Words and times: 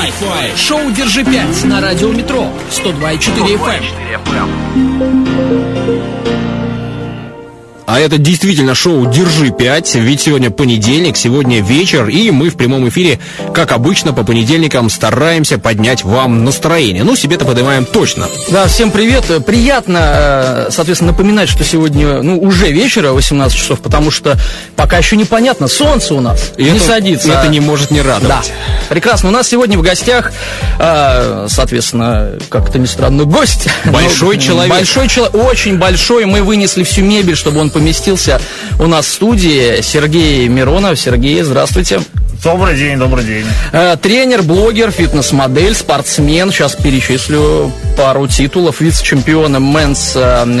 Wi-Fi. 0.00 0.56
Шоу 0.56 0.90
«Держи 0.92 1.20
5» 1.20 1.66
на 1.66 1.82
радио 1.82 2.10
«Метро» 2.10 2.46
102,4 2.70 3.58
FM. 3.58 3.84
А 7.92 7.98
это 7.98 8.18
действительно 8.18 8.76
шоу 8.76 9.04
«Держи 9.06 9.48
5», 9.48 9.98
ведь 9.98 10.20
сегодня 10.20 10.52
понедельник, 10.52 11.16
сегодня 11.16 11.60
вечер, 11.60 12.06
и 12.06 12.30
мы 12.30 12.48
в 12.48 12.56
прямом 12.56 12.88
эфире, 12.88 13.18
как 13.52 13.72
обычно, 13.72 14.12
по 14.12 14.22
понедельникам 14.22 14.88
стараемся 14.88 15.58
поднять 15.58 16.04
вам 16.04 16.44
настроение. 16.44 17.02
Ну, 17.02 17.16
себе-то 17.16 17.44
поднимаем 17.44 17.84
точно. 17.84 18.28
Да, 18.48 18.68
всем 18.68 18.92
привет. 18.92 19.24
Приятно, 19.44 19.98
э, 19.98 20.68
соответственно, 20.70 21.10
напоминать, 21.10 21.48
что 21.48 21.64
сегодня, 21.64 22.22
ну, 22.22 22.38
уже 22.40 22.70
вечера, 22.70 23.10
18 23.10 23.58
часов, 23.58 23.80
потому 23.80 24.12
что 24.12 24.38
пока 24.76 24.98
еще 24.98 25.16
непонятно, 25.16 25.66
солнце 25.66 26.14
у 26.14 26.20
нас 26.20 26.52
и 26.56 26.62
не 26.62 26.76
это, 26.76 26.84
садится. 26.84 27.32
Это 27.32 27.48
не 27.48 27.58
может 27.58 27.90
не 27.90 28.02
радовать. 28.02 28.28
Да. 28.28 28.42
Прекрасно. 28.88 29.30
У 29.30 29.32
нас 29.32 29.48
сегодня 29.48 29.76
в 29.76 29.82
гостях, 29.82 30.30
э, 30.78 31.48
соответственно, 31.48 32.38
как-то 32.50 32.78
не 32.78 32.86
странно, 32.86 33.24
гость. 33.24 33.66
Большой 33.84 34.38
человек. 34.38 34.70
Большой 34.70 35.08
человек, 35.08 35.34
очень 35.34 35.76
большой. 35.76 36.24
Мы 36.26 36.44
вынесли 36.44 36.84
всю 36.84 37.02
мебель, 37.02 37.34
чтобы 37.34 37.58
он 37.58 37.70
поместился 37.80 38.38
у 38.78 38.86
нас 38.86 39.06
в 39.06 39.08
студии 39.08 39.80
Сергей 39.80 40.46
Миронов. 40.48 41.00
Сергей, 41.00 41.40
здравствуйте. 41.40 42.00
Добрый 42.42 42.74
день, 42.74 42.96
добрый 42.96 43.22
день. 43.22 43.44
Э, 43.72 43.96
тренер, 44.00 44.42
блогер, 44.42 44.90
фитнес-модель, 44.90 45.74
спортсмен. 45.74 46.50
Сейчас 46.50 46.74
перечислю 46.74 47.70
пару 47.98 48.28
титулов. 48.28 48.80
Вице-чемпиона 48.80 49.60
Men's 49.60 50.16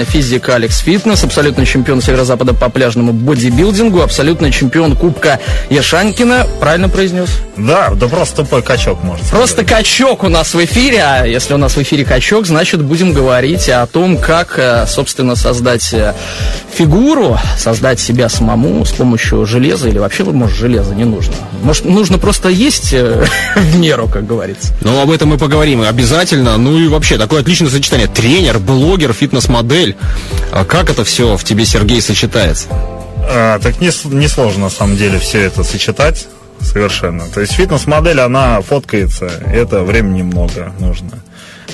Physique 0.06 0.56
Alex 0.56 0.78
Fitness, 0.80 1.24
абсолютный 1.24 1.64
чемпион 1.64 2.02
Северо-Запада 2.02 2.52
по 2.52 2.68
пляжному 2.68 3.14
бодибилдингу, 3.14 4.02
абсолютный 4.02 4.52
чемпион 4.52 4.94
Кубка 4.94 5.40
Яшанькина. 5.70 6.46
Правильно 6.60 6.90
произнес? 6.90 7.30
Да, 7.56 7.90
да 7.94 8.08
просто 8.08 8.42
тупой 8.42 8.62
качок, 8.62 9.02
может 9.02 9.24
Просто 9.30 9.64
качок 9.64 10.22
у 10.24 10.28
нас 10.28 10.52
в 10.52 10.62
эфире. 10.62 11.02
А 11.02 11.24
если 11.24 11.54
у 11.54 11.58
нас 11.58 11.76
в 11.76 11.82
эфире 11.82 12.04
качок, 12.04 12.46
значит 12.46 12.82
будем 12.82 13.14
говорить 13.14 13.70
о 13.70 13.86
том, 13.86 14.18
как, 14.18 14.58
э, 14.58 14.84
собственно, 14.86 15.34
создать 15.34 15.94
э, 15.94 16.12
фигуру, 16.74 17.38
создать 17.56 18.00
себя 18.00 18.28
самому 18.28 18.84
с 18.84 18.92
помощью 18.92 19.46
железа 19.46 19.88
или 19.88 19.98
вообще, 19.98 20.24
может, 20.24 20.58
железа 20.58 20.94
не 20.94 21.04
нужно 21.04 21.34
может, 21.70 21.84
нужно 21.84 22.18
просто 22.18 22.48
есть 22.48 22.92
э, 22.92 23.24
в 23.54 23.76
меру, 23.78 24.08
как 24.08 24.26
говорится. 24.26 24.72
Ну, 24.80 25.00
об 25.00 25.08
этом 25.08 25.28
мы 25.28 25.38
поговорим 25.38 25.82
обязательно. 25.82 26.56
Ну 26.56 26.76
и 26.76 26.88
вообще, 26.88 27.16
такое 27.16 27.42
отличное 27.42 27.68
сочетание. 27.70 28.08
Тренер, 28.08 28.58
блогер, 28.58 29.12
фитнес-модель. 29.12 29.96
А 30.50 30.64
как 30.64 30.90
это 30.90 31.04
все 31.04 31.36
в 31.36 31.44
тебе, 31.44 31.64
Сергей, 31.64 32.02
сочетается? 32.02 32.66
А, 32.72 33.60
так 33.60 33.80
не, 33.80 33.92
не 34.12 34.26
сложно, 34.26 34.64
на 34.64 34.70
самом 34.70 34.96
деле, 34.96 35.20
все 35.20 35.42
это 35.42 35.62
сочетать 35.62 36.26
совершенно. 36.60 37.28
То 37.28 37.40
есть 37.40 37.52
фитнес-модель, 37.52 38.18
она 38.18 38.60
фоткается, 38.62 39.26
это 39.26 39.84
времени 39.84 40.22
много 40.22 40.72
нужно. 40.80 41.22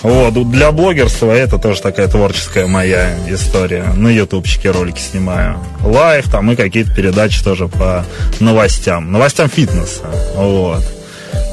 Вот, 0.02 0.50
для 0.50 0.72
блогерства 0.72 1.32
это 1.32 1.58
тоже 1.58 1.80
такая 1.82 2.08
творческая 2.08 2.66
моя 2.66 3.14
история. 3.28 3.84
На 3.96 4.08
ютубчике 4.08 4.70
ролики 4.70 5.00
снимаю. 5.00 5.58
Лайв 5.82 6.30
там 6.30 6.50
и 6.52 6.56
какие-то 6.56 6.94
передачи 6.94 7.42
тоже 7.42 7.68
по 7.68 8.04
новостям. 8.38 9.10
Новостям 9.10 9.48
фитнеса. 9.48 10.02
Вот. 10.34 10.82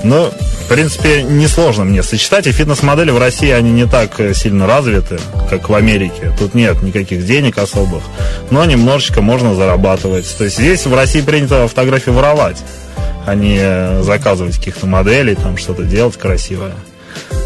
Ну, 0.04 0.30
в 0.30 0.68
принципе, 0.68 1.24
несложно 1.24 1.86
мне 1.86 2.04
сочетать. 2.04 2.46
И 2.48 2.52
фитнес-модели 2.52 3.12
в 3.12 3.18
России, 3.18 3.50
они 3.50 3.72
не 3.72 3.86
так 3.88 4.20
сильно 4.34 4.68
развиты, 4.68 5.20
как 5.50 5.70
в 5.70 5.74
Америке. 5.74 6.34
Тут 6.38 6.54
нет 6.54 6.82
никаких 6.84 7.26
денег 7.26 7.58
особых. 7.58 8.04
Но 8.52 8.66
немножечко 8.66 9.22
можно 9.22 9.56
зарабатывать. 9.56 10.26
То 10.38 10.44
есть 10.44 10.58
здесь 10.58 10.86
в 10.86 10.94
России 10.94 11.22
принято 11.22 11.68
фотографии 11.68 12.12
воровать, 12.12 12.58
а 13.26 13.36
не 13.36 14.04
заказывать 14.04 14.58
каких-то 14.58 14.86
моделей, 14.86 15.36
там 15.36 15.58
что-то 15.58 15.84
делать 15.84 16.18
красивое. 16.18 16.74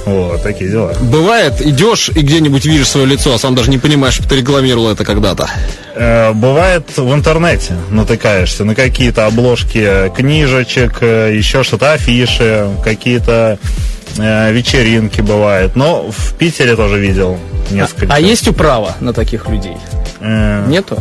Вот, 0.08 0.42
такие 0.42 0.72
дела. 0.72 0.94
Бывает, 1.02 1.60
идешь 1.60 2.08
и 2.08 2.22
где-нибудь 2.22 2.66
видишь 2.66 2.88
свое 2.88 3.06
лицо, 3.06 3.34
а 3.34 3.38
сам 3.38 3.56
даже 3.56 3.70
не 3.70 3.78
понимаешь, 3.78 4.14
что 4.14 4.28
ты 4.28 4.38
рекламировал 4.38 4.90
это 4.90 5.04
когда-то. 5.04 5.50
Э, 5.96 6.32
бывает 6.32 6.98
в 6.98 7.14
интернете 7.14 7.74
натыкаешься 7.90 8.64
на 8.64 8.74
какие-то 8.74 9.26
обложки 9.26 10.10
книжечек, 10.16 11.00
э, 11.02 11.36
еще 11.36 11.64
что-то, 11.64 11.92
афиши, 11.92 12.70
какие-то 12.86 13.60
э, 14.18 14.52
вечеринки 14.54 15.20
бывает. 15.20 15.76
Но 15.76 16.10
в 16.10 16.36
Питере 16.36 16.78
тоже 16.78 16.98
видел 17.00 17.38
несколько. 17.70 18.14
А, 18.14 18.16
а 18.16 18.20
есть 18.22 18.48
управа 18.48 18.96
на 19.02 19.12
таких 19.12 19.50
людей? 19.50 19.76
Э... 20.22 20.66
Нету? 20.70 21.00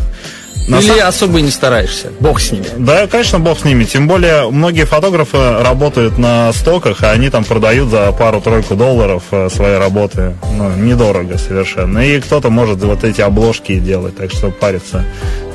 На 0.69 0.81
Или 0.81 0.99
сам... 0.99 1.09
особо 1.09 1.41
не 1.41 1.51
стараешься? 1.51 2.09
Бог 2.19 2.41
с 2.41 2.51
ними. 2.51 2.67
Да, 2.77 3.07
конечно, 3.07 3.39
бог 3.39 3.61
с 3.61 3.65
ними. 3.65 3.85
Тем 3.85 4.09
более, 4.09 4.51
многие 4.51 4.85
фотографы 4.85 5.59
работают 5.61 6.19
на 6.19 6.53
стоках, 6.53 7.03
а 7.03 7.13
они 7.13 7.31
там 7.31 7.45
продают 7.45 7.91
за 7.91 8.11
пару-тройку 8.13 8.75
долларов 8.75 9.23
э, 9.31 9.49
свои 9.49 9.77
работы. 9.77 10.35
Ну, 10.57 10.71
недорого 10.77 11.39
совершенно. 11.39 12.01
И 12.01 12.21
кто-то 12.21 12.51
может 12.51 12.83
вот 12.83 13.05
эти 13.05 13.21
обложки 13.21 13.79
делать, 13.79 14.17
так 14.17 14.33
что 14.33 14.51
париться 14.51 15.05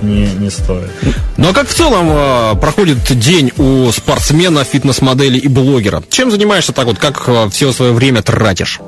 не, 0.02 0.28
не 0.28 0.50
стоит. 0.50 0.90
Ну 1.38 1.50
а 1.50 1.54
как 1.54 1.68
в 1.68 1.74
целом 1.74 2.10
э, 2.12 2.56
проходит 2.62 3.00
день 3.20 3.52
у 3.58 3.92
спортсмена, 3.92 4.64
фитнес-модели 4.64 5.38
и 5.38 5.48
блогера? 5.48 6.02
Чем 6.10 6.32
занимаешься 6.32 6.72
так 6.72 6.86
вот? 6.86 6.98
Как 6.98 7.24
э, 7.28 7.50
все 7.52 7.74
свое 7.74 7.92
время 7.92 8.22
тратишь? 8.22 8.80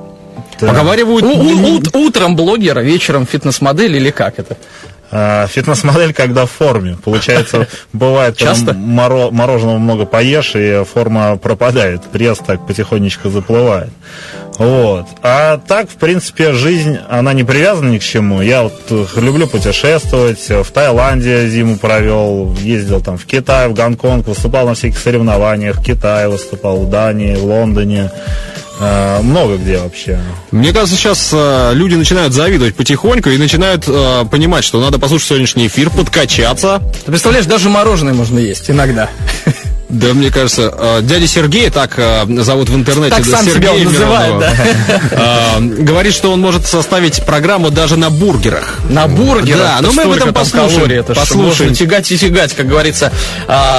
Да. 0.61 0.67
Поговаривают... 0.67 1.25
У, 1.25 1.29
у, 1.29 1.99
у, 1.99 2.05
утром 2.05 2.35
блогера, 2.35 2.79
вечером 2.79 3.27
фитнес-модель 3.27 3.95
или 3.97 4.11
как 4.11 4.39
это? 4.39 4.57
А, 5.15 5.45
фитнес-модель, 5.45 6.11
когда 6.11 6.47
в 6.47 6.51
форме. 6.51 6.97
Получается, 7.03 7.67
бывает, 7.93 8.35
Часто? 8.35 8.73
Моро, 8.73 9.29
мороженого 9.29 9.77
много 9.77 10.05
поешь, 10.05 10.53
и 10.55 10.83
форма 10.91 11.37
пропадает. 11.37 12.01
Пресс 12.05 12.39
так 12.39 12.65
потихонечку 12.65 13.29
заплывает. 13.29 13.91
Вот. 14.57 15.07
А 15.21 15.57
так, 15.57 15.89
в 15.89 15.95
принципе, 15.95 16.53
жизнь, 16.53 16.97
она 17.09 17.33
не 17.33 17.43
привязана 17.43 17.89
ни 17.89 17.97
к 17.97 18.03
чему. 18.03 18.41
Я 18.41 18.63
вот 18.63 18.73
люблю 19.15 19.47
путешествовать. 19.47 20.47
В 20.49 20.71
Таиланде 20.71 21.47
зиму 21.49 21.77
провел, 21.77 22.55
ездил 22.61 23.01
там 23.01 23.17
в 23.17 23.25
Китай, 23.25 23.67
в 23.67 23.73
Гонконг, 23.73 24.27
выступал 24.27 24.67
на 24.67 24.75
всяких 24.75 24.99
соревнованиях. 24.99 25.77
В 25.77 25.83
Китае 25.83 26.29
выступал, 26.29 26.81
в 26.81 26.89
Дании, 26.89 27.35
в 27.35 27.45
Лондоне. 27.45 28.11
Э, 28.79 29.21
много 29.21 29.57
где 29.57 29.77
вообще. 29.77 30.19
Мне 30.51 30.73
кажется, 30.73 30.95
сейчас 30.95 31.29
э, 31.31 31.71
люди 31.73 31.95
начинают 31.95 32.33
завидовать 32.33 32.75
потихоньку 32.75 33.29
и 33.29 33.37
начинают 33.37 33.85
э, 33.87 34.25
понимать, 34.29 34.63
что 34.63 34.81
надо 34.81 34.99
послушать 34.99 35.29
сегодняшний 35.29 35.67
эфир, 35.67 35.89
подкачаться. 35.89 36.81
Ты 37.05 37.11
представляешь, 37.11 37.45
даже 37.45 37.69
мороженое 37.69 38.13
можно 38.13 38.39
есть 38.39 38.69
иногда. 38.69 39.09
Да, 39.93 40.13
мне 40.15 40.31
кажется, 40.31 40.73
э, 40.75 40.99
дядя 41.03 41.27
Сергей, 41.27 41.69
так 41.69 41.93
э, 41.97 42.25
зовут 42.41 42.69
в 42.69 42.75
интернете, 42.75 43.15
так 43.15 43.25
да, 43.25 43.37
сам 43.37 43.45
Сергей 43.45 43.81
себя 43.81 43.89
называет, 43.91 44.39
да. 44.39 44.53
Э, 45.11 45.59
говорит, 45.61 46.15
что 46.15 46.31
он 46.31 46.41
может 46.41 46.65
составить 46.65 47.23
программу 47.23 47.69
даже 47.69 47.95
на 47.95 48.09
бургерах. 48.09 48.79
На 48.89 49.07
бургерах? 49.07 49.59
Да, 49.59 49.79
но 49.81 49.91
мы 49.91 50.03
об 50.03 50.11
этом 50.13 50.33
послушаем. 50.33 50.89
Это 50.89 51.13
послушаем. 51.13 51.75
Тягать 51.75 52.11
и 52.11 52.17
тягать, 52.17 52.53
как 52.53 52.67
говорится, 52.67 53.11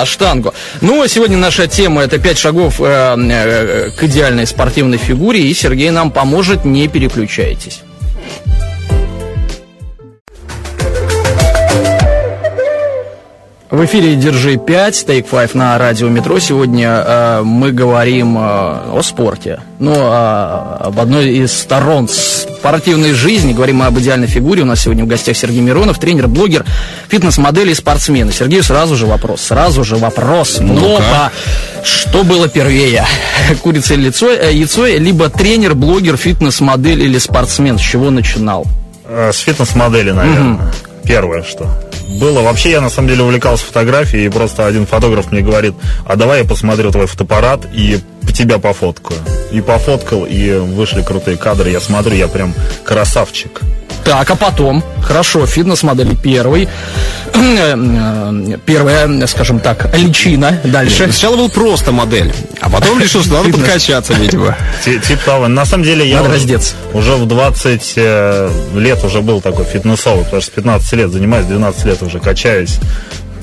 штангу. 0.04 0.54
Ну, 0.80 1.02
а 1.02 1.08
сегодня 1.08 1.36
наша 1.36 1.66
тема 1.66 2.02
это 2.02 2.19
пять 2.19 2.38
шагов 2.38 2.78
к 2.78 3.98
идеальной 4.02 4.46
спортивной 4.46 4.98
фигуре, 4.98 5.41
и 5.48 5.52
Сергей 5.54 5.91
нам 5.91 6.12
поможет, 6.12 6.64
не 6.64 6.86
переключайтесь. 6.86 7.81
В 13.74 13.84
эфире 13.86 14.14
Держи 14.14 14.56
5, 14.56 15.04
Take 15.04 15.28
5 15.28 15.56
на 15.56 15.76
радио 15.76 16.08
Метро. 16.08 16.38
Сегодня 16.38 16.90
э, 17.04 17.42
мы 17.42 17.72
говорим 17.72 18.38
э, 18.38 18.40
о 18.40 19.00
спорте. 19.02 19.58
Ну, 19.80 19.92
э, 19.92 20.76
об 20.78 21.00
одной 21.00 21.30
из 21.30 21.52
сторон 21.52 22.06
спортивной 22.08 23.14
жизни. 23.14 23.52
Говорим 23.52 23.78
мы 23.78 23.86
об 23.86 23.98
идеальной 23.98 24.28
фигуре. 24.28 24.62
У 24.62 24.64
нас 24.64 24.82
сегодня 24.82 25.02
в 25.02 25.08
гостях 25.08 25.36
Сергей 25.36 25.60
Миронов, 25.60 25.98
тренер, 25.98 26.28
блогер, 26.28 26.64
фитнес-модель 27.08 27.70
и 27.70 27.74
спортсмен. 27.74 28.30
Сергею 28.30 28.62
сразу 28.62 28.94
же 28.94 29.06
вопрос. 29.06 29.40
Сразу 29.40 29.82
же 29.82 29.96
вопрос. 29.96 30.58
Ну 30.60 30.96
а 31.00 31.32
что 31.82 32.22
было 32.22 32.46
первее? 32.46 33.04
Курица 33.64 33.94
или 33.94 34.04
яйцо, 34.04 34.31
э, 34.31 34.52
яйцо, 34.52 34.87
либо 34.87 35.28
тренер, 35.31 35.75
блогер, 35.75 36.16
фитнес-модель 36.16 37.02
или 37.02 37.19
спортсмен? 37.19 37.76
С 37.76 37.82
чего 37.82 38.10
начинал? 38.10 38.66
Э, 39.04 39.32
с 39.32 39.40
фитнес-модели, 39.40 40.12
наверное. 40.12 40.54
Угу. 40.54 40.94
Первое, 41.06 41.42
что 41.42 41.68
было. 42.20 42.42
Вообще 42.42 42.72
я 42.72 42.80
на 42.80 42.90
самом 42.90 43.08
деле 43.08 43.22
увлекался 43.22 43.64
фотографией, 43.64 44.26
и 44.26 44.30
просто 44.30 44.66
один 44.66 44.86
фотограф 44.86 45.32
мне 45.32 45.40
говорит, 45.40 45.74
а 46.06 46.16
давай 46.16 46.40
я 46.40 46.44
посмотрю 46.44 46.90
твой 46.90 47.06
фотоаппарат 47.06 47.66
и 47.72 48.00
тебя 48.32 48.59
пофоткаю. 48.59 49.21
И 49.53 49.61
пофоткал, 49.61 50.25
и 50.25 50.53
вышли 50.53 51.03
крутые 51.03 51.37
кадры. 51.37 51.71
Я 51.71 51.81
смотрю, 51.81 52.17
я 52.17 52.29
прям 52.29 52.55
красавчик. 52.85 53.61
Так, 54.05 54.31
а 54.31 54.37
потом, 54.37 54.85
хорошо, 55.03 55.47
фитнес-модель 55.47 56.15
первый, 56.23 56.69
первая, 58.67 59.26
скажем 59.26 59.61
так, 59.61 59.97
личина, 59.97 60.61
дальше. 60.62 61.05
Сначала 61.05 61.37
был 61.37 61.49
просто 61.49 61.91
модель, 61.91 62.32
а 62.61 62.69
потом 62.69 63.00
решил, 63.00 63.23
что 63.23 63.43
надо 63.43 63.50
подкачаться, 63.50 64.12
видимо. 64.12 64.56
Типа 64.85 65.25
того. 65.25 65.49
На 65.49 65.65
самом 65.65 65.85
деле 65.85 66.06
я 66.06 66.23
уже 66.93 67.15
в 67.15 67.26
20 67.26 67.93
э, 67.97 68.50
лет 68.75 69.03
уже 69.05 69.23
был 69.23 69.41
такой 69.41 69.65
фитнесовый, 69.65 70.25
потому 70.25 70.43
что 70.43 70.50
с 70.50 70.55
15 70.55 70.93
лет 70.93 71.11
занимаюсь, 71.11 71.47
12 71.47 71.85
лет 71.87 72.03
уже 72.03 72.21
качаюсь 72.21 72.79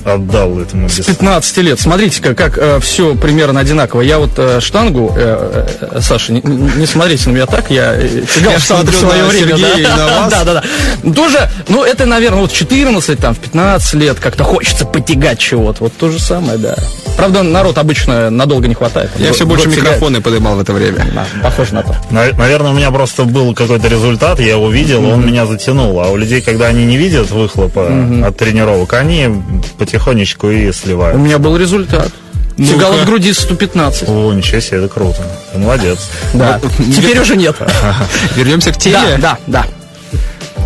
отдал 0.04 0.58
этому 0.58 0.88
С 0.88 0.98
без... 0.98 1.06
15 1.06 1.56
лет. 1.58 1.80
Смотрите-ка, 1.80 2.34
как 2.34 2.58
все 2.82 3.14
примерно 3.14 3.60
одинаково. 3.60 4.02
Я 4.02 4.18
вот 4.18 4.32
э, 4.36 4.60
штангу, 4.60 5.12
э, 5.16 5.66
э, 5.80 6.00
Саша, 6.00 6.32
не, 6.32 6.40
не 6.40 6.86
смотрите 6.86 7.28
на 7.28 7.34
меня 7.34 7.46
так, 7.46 7.70
я 7.70 7.94
э, 7.94 8.22
тягал 8.34 8.52
Я 8.52 8.58
штангу 8.58 8.90
в 8.90 8.94
свое 8.94 9.22
на 9.22 9.28
время. 9.28 9.56
Сергея 9.56 9.88
да. 9.88 10.28
Да, 10.30 10.44
да, 10.44 10.62
да. 11.02 11.12
Тоже, 11.12 11.48
ну, 11.68 11.84
это, 11.84 12.06
наверное, 12.06 12.40
вот 12.40 12.52
14, 12.52 13.18
там, 13.18 13.34
в 13.34 13.38
15 13.38 13.94
лет 13.94 14.20
как-то 14.20 14.44
хочется 14.44 14.84
потягать 14.86 15.38
чего-то. 15.38 15.84
Вот 15.84 15.92
то 15.94 16.10
же 16.10 16.18
самое, 16.18 16.58
да. 16.58 16.76
Правда, 17.16 17.42
народ 17.42 17.78
обычно 17.78 18.30
надолго 18.30 18.68
не 18.68 18.74
хватает. 18.74 19.10
Я 19.18 19.32
все 19.32 19.46
больше 19.46 19.68
микрофоны 19.68 20.20
поднимал 20.20 20.56
в 20.56 20.60
это 20.60 20.72
время. 20.72 21.06
Да, 21.14 21.26
похоже 21.42 21.74
на 21.74 21.82
то. 21.82 21.96
На- 22.10 22.32
Наверное, 22.32 22.70
у 22.70 22.74
меня 22.74 22.90
просто 22.90 23.24
был 23.24 23.54
какой-то 23.54 23.86
результат, 23.88 24.40
я 24.40 24.52
его 24.52 24.70
видел, 24.70 25.04
он 25.04 25.26
меня 25.26 25.46
затянул. 25.46 26.00
А 26.00 26.08
у 26.08 26.16
людей, 26.16 26.40
когда 26.40 26.66
они 26.66 26.84
не 26.84 26.96
видят 26.96 27.30
выхлопа 27.30 27.88
от 28.26 28.36
тренировок, 28.36 28.94
они 28.94 29.28
потихонечку 29.92 30.50
и 30.50 30.68
У 30.68 30.72
сливают. 30.72 31.18
меня 31.18 31.38
был 31.38 31.56
результат. 31.56 32.10
Ну-ка. 32.56 32.72
Тягал 32.74 32.94
от 32.94 33.06
груди 33.06 33.32
115. 33.32 34.08
О, 34.08 34.32
ничего 34.32 34.60
себе, 34.60 34.78
это 34.78 34.88
круто. 34.88 35.22
Ты 35.52 35.58
молодец. 35.58 36.10
Да. 36.34 36.60
Теперь 36.78 37.18
уже 37.20 37.36
нет. 37.36 37.56
Вернемся 38.36 38.72
к 38.72 38.78
теме. 38.78 39.18
Да, 39.18 39.38
да, 39.46 39.64
да. 39.64 39.66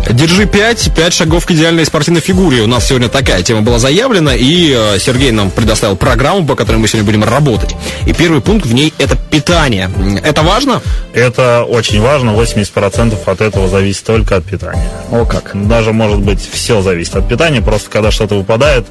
Держи 0.09 0.45
5, 0.45 0.91
5 0.95 1.13
шагов 1.13 1.45
к 1.45 1.51
идеальной 1.51 1.85
спортивной 1.85 2.21
фигуре. 2.21 2.61
У 2.61 2.67
нас 2.67 2.87
сегодня 2.87 3.09
такая 3.09 3.43
тема 3.43 3.61
была 3.61 3.77
заявлена, 3.77 4.35
и 4.35 4.73
э, 4.73 4.99
Сергей 4.99 5.31
нам 5.31 5.51
предоставил 5.51 5.97
программу, 5.97 6.45
по 6.45 6.55
которой 6.55 6.77
мы 6.77 6.87
сегодня 6.87 7.05
будем 7.05 7.23
работать. 7.23 7.75
И 8.05 8.13
первый 8.13 8.39
пункт 8.39 8.65
в 8.65 8.73
ней 8.73 8.93
это 8.99 9.17
питание. 9.29 9.89
Это 10.23 10.43
важно? 10.43 10.81
Это 11.13 11.63
очень 11.63 11.99
важно, 12.01 12.31
80% 12.31 13.17
от 13.25 13.41
этого 13.41 13.67
зависит 13.67 14.05
только 14.05 14.37
от 14.37 14.45
питания. 14.45 14.87
О, 15.11 15.25
как. 15.25 15.51
Даже, 15.67 15.91
может 15.91 16.19
быть, 16.19 16.39
все 16.39 16.81
зависит 16.81 17.15
от 17.15 17.27
питания, 17.27 17.61
просто 17.61 17.89
когда 17.89 18.09
что-то 18.09 18.35
выпадает, 18.35 18.85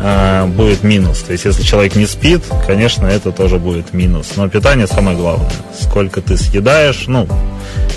э, 0.00 0.46
будет 0.46 0.82
минус. 0.82 1.18
То 1.18 1.32
есть, 1.32 1.44
если 1.44 1.62
человек 1.62 1.94
не 1.94 2.06
спит, 2.06 2.42
конечно, 2.66 3.06
это 3.06 3.30
тоже 3.30 3.58
будет 3.58 3.92
минус. 3.92 4.32
Но 4.36 4.48
питание 4.48 4.88
самое 4.88 5.16
главное. 5.16 5.50
Сколько 5.80 6.20
ты 6.20 6.36
съедаешь, 6.36 7.04
ну, 7.06 7.28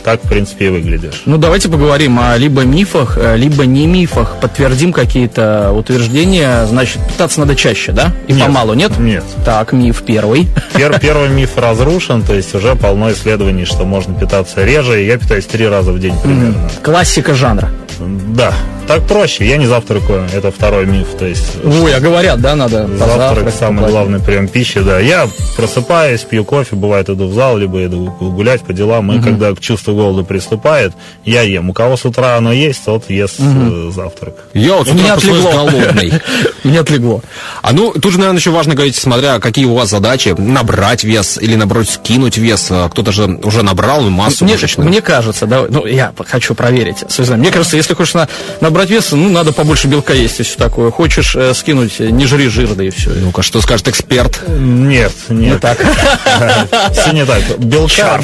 так, 0.04 0.24
в 0.24 0.30
принципе, 0.30 0.68
и 0.68 0.70
выглядишь. 0.70 1.24
Ну, 1.26 1.38
давайте 1.38 1.70
поговорим 1.70 2.20
о 2.20 2.38
либо 2.38 2.59
мифах, 2.66 3.18
э, 3.18 3.36
либо 3.38 3.66
не 3.66 3.88
мифах. 3.88 4.38
Подтвердим 4.42 4.94
какие-то 4.94 5.72
утверждения. 5.72 6.66
Значит, 6.66 7.00
питаться 7.08 7.40
надо 7.40 7.56
чаще, 7.56 7.92
да? 7.92 8.14
И 8.28 8.34
Нет. 8.34 8.46
помалу, 8.48 8.74
нет? 8.74 8.98
Нет. 8.98 9.24
Так, 9.46 9.72
миф 9.74 10.04
первый. 10.06 10.48
Пер- 10.74 11.00
первый 11.02 11.30
миф 11.30 11.58
разрушен, 11.58 12.22
то 12.24 12.34
есть 12.34 12.54
уже 12.56 12.76
полно 12.76 13.12
исследований, 13.12 13.66
что 13.66 13.86
можно 13.86 14.14
питаться 14.14 14.64
реже. 14.64 15.04
и 15.04 15.08
Я 15.08 15.18
питаюсь 15.18 15.46
три 15.46 15.68
раза 15.68 15.92
в 15.92 16.00
день 16.00 16.14
примерно. 16.22 16.70
Классика 16.84 17.34
жанра. 17.34 17.70
Да, 18.00 18.54
так 18.90 19.06
проще. 19.06 19.46
Я 19.48 19.58
не 19.58 19.68
завтракаю, 19.68 20.28
это 20.34 20.50
второй 20.50 20.88
миф. 20.88 21.10
То 21.20 21.28
есть 21.28 21.58
Ой, 21.64 21.94
а 21.94 22.00
говорят, 22.00 22.42
да, 22.42 22.56
надо 22.56 22.88
завтрак 22.98 23.54
самый 23.54 23.88
главный 23.88 24.20
прием 24.20 24.48
пищи, 24.48 24.80
да. 24.80 25.00
Я 25.00 25.30
просыпаюсь, 25.56 26.22
пью 26.22 26.44
кофе, 26.44 26.76
бывает 26.76 27.08
иду 27.08 27.28
в 27.28 27.34
зал, 27.36 27.56
либо 27.56 27.86
иду 27.86 28.12
гулять 28.20 28.62
по 28.62 28.74
делам. 28.74 29.12
И 29.12 29.22
когда 29.22 29.54
чувство 29.54 29.92
голода 29.92 30.24
приступает, 30.24 30.94
я 31.24 31.44
ем. 31.44 31.70
У 31.70 31.74
кого 31.74 31.98
с 31.98 32.06
утра 32.06 32.36
оно 32.36 32.52
есть, 32.52 32.84
тот 32.84 33.12
ест 33.12 33.36
э, 33.38 33.92
завтрак. 33.94 34.46
Я 34.56 34.74
вот 34.74 34.88
с 34.88 34.92
У 34.92 34.96
меня 34.96 35.16
утра 35.16 35.34
голодный. 35.36 36.14
Мне 36.64 36.80
отлегло. 36.80 37.22
А 37.62 37.74
ну, 37.74 37.92
тут 37.92 38.12
же, 38.12 38.18
наверное, 38.18 38.40
еще 38.40 38.50
важно 38.50 38.74
говорить, 38.74 38.96
смотря 38.96 39.38
какие 39.38 39.66
у 39.66 39.76
вас 39.76 39.92
задачи, 39.92 40.34
набрать 40.36 41.04
вес 41.04 41.38
или, 41.40 41.54
наоборот, 41.56 41.88
скинуть 41.88 42.38
вес. 42.38 42.70
А 42.72 42.90
Кто-то 42.90 43.12
же 43.12 43.40
уже 43.44 43.62
набрал 43.62 44.02
массу 44.10 44.46
Мне, 44.46 44.54
мышечную. 44.54 44.90
мне 44.90 45.02
кажется, 45.02 45.46
да, 45.46 45.66
ну, 45.70 45.86
я 45.86 46.12
хочу 46.26 46.56
проверить. 46.56 47.06
Мне 47.30 47.52
кажется, 47.52 47.78
если 47.78 47.94
хочешь 47.94 48.16
на- 48.16 48.28
набрать 48.62 48.79
вес, 48.86 49.12
ну, 49.12 49.30
надо 49.30 49.52
побольше 49.52 49.88
белка 49.88 50.14
есть 50.14 50.40
и 50.40 50.44
все 50.44 50.58
такое. 50.58 50.92
Хочешь 50.92 51.36
э, 51.36 51.54
скинуть, 51.54 51.96
э, 52.00 52.10
не 52.10 52.26
жри 52.26 52.48
жир, 52.50 52.74
да 52.76 52.84
и 52.84 52.90
все. 52.90 53.10
Ну-ка, 53.12 53.42
что 53.42 53.62
скажет 53.62 53.88
эксперт? 53.88 54.42
Нет, 54.48 55.12
нет. 55.30 55.54
Не 55.54 55.60
так. 55.60 55.78
Все 56.94 57.12
не 57.12 57.26
так. 57.26 57.42
Белка, 57.58 58.22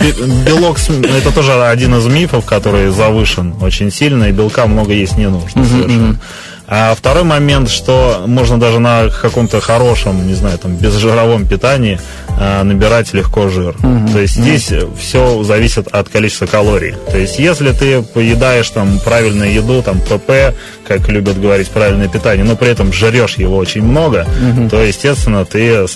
бе- 0.00 0.12
белок, 0.46 0.78
это 0.88 1.30
тоже 1.32 1.52
один 1.64 1.94
из 1.96 2.06
мифов, 2.06 2.44
который 2.44 2.90
завышен 2.90 3.54
очень 3.60 3.90
сильно, 3.90 4.24
и 4.24 4.32
белка 4.32 4.66
много 4.66 4.92
есть 4.92 5.16
не 5.16 5.28
нужно 5.28 5.64
совершенно. 5.64 6.18
А 6.66 6.94
второй 6.94 7.24
момент, 7.24 7.68
что 7.68 8.24
можно 8.26 8.58
даже 8.58 8.78
на 8.78 9.08
каком-то 9.08 9.60
хорошем, 9.60 10.26
не 10.26 10.34
знаю, 10.34 10.58
там, 10.58 10.76
безжировом 10.76 11.46
питании 11.46 12.00
а, 12.40 12.62
набирать 12.64 13.12
легко 13.12 13.48
жир. 13.48 13.76
То 14.12 14.18
есть 14.18 14.34
здесь 14.34 14.72
все 14.98 15.42
зависит 15.42 15.88
от 15.88 16.08
количества 16.08 16.46
калорий. 16.46 16.94
То 17.10 17.18
есть 17.18 17.38
если 17.38 17.72
ты 17.72 18.02
поедаешь 18.02 18.70
там 18.70 18.98
правильную 19.00 19.52
еду, 19.52 19.82
там 19.82 20.00
ПП, 20.00 20.54
как 20.86 21.08
любят 21.08 21.40
говорить, 21.40 21.68
правильное 21.70 22.08
питание, 22.08 22.44
но 22.44 22.56
при 22.56 22.68
этом 22.68 22.92
жрешь 22.92 23.36
его 23.36 23.56
очень 23.56 23.82
много, 23.82 24.26
то, 24.70 24.82
естественно, 24.82 25.44
ты 25.44 25.86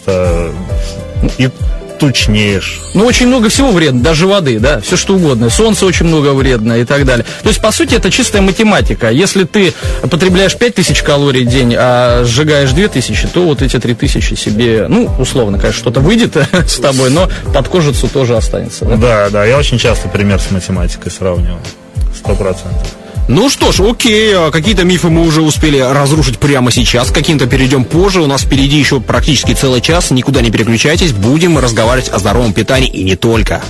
и 1.39 1.51
тучнеешь. 1.99 2.81
Ну, 2.95 3.05
очень 3.05 3.27
много 3.27 3.49
всего 3.49 3.71
вредно, 3.71 4.03
даже 4.03 4.27
воды, 4.27 4.59
да, 4.59 4.81
все 4.81 4.97
что 4.97 5.15
угодно. 5.15 5.51
Солнце 5.51 5.87
очень 5.87 6.07
много 6.07 6.33
вредно 6.33 6.75
и 6.75 6.85
так 6.85 7.05
далее. 7.05 7.25
То 7.43 7.49
есть, 7.49 7.61
по 7.61 7.71
сути, 7.73 7.95
это 7.95 8.11
чистая 8.11 8.43
математика. 8.43 9.11
Если 9.11 9.45
ты 9.45 9.73
потребляешь 10.03 10.57
5000 10.57 11.03
калорий 11.03 11.45
в 11.45 11.49
день, 11.49 11.75
а 11.77 12.25
сжигаешь 12.25 12.71
2000, 12.73 13.29
то 13.29 13.45
вот 13.45 13.63
эти 13.63 13.79
3000 13.79 14.35
себе, 14.35 14.87
ну, 14.89 15.11
условно, 15.19 15.59
конечно, 15.59 15.81
что-то 15.81 16.01
выйдет 16.01 16.37
с 16.67 16.77
тобой, 16.79 17.11
но 17.11 17.29
под 17.53 17.69
кожицу 17.69 18.09
тоже 18.09 18.37
останется. 18.37 18.85
да? 18.85 18.97
Да, 18.97 19.31
да, 19.31 19.45
я 19.45 19.59
очень 19.59 19.79
часто 19.79 20.09
пример 20.09 20.41
с 20.41 20.51
математикой 20.51 21.11
сравнивал. 21.11 21.59
Сто 22.17 22.35
процентов. 22.35 22.87
Ну 23.29 23.51
что 23.51 23.73
ж, 23.73 23.81
окей, 23.81 24.35
а 24.35 24.51
какие-то 24.51 24.85
мифы 24.85 25.11
мы 25.11 25.27
уже 25.27 25.43
успели 25.43 25.79
разрушить 25.79 26.39
прямо 26.39 26.71
сейчас, 26.71 27.11
каким-то 27.11 27.47
перейдем 27.47 27.85
позже. 27.85 28.23
У 28.23 28.27
нас 28.27 28.41
впереди 28.41 28.79
еще 28.79 29.01
практически 29.01 29.53
целый 29.53 29.83
час, 29.83 30.11
никуда 30.11 30.41
не 30.41 30.51
переключайтесь, 30.51 31.13
будем 31.13 31.59
разговаривать 31.59 32.09
о 32.09 32.19
здоровом 32.19 32.55
питании 32.55 32.89
и 32.89 33.05
не 33.05 33.17
только. 33.17 33.63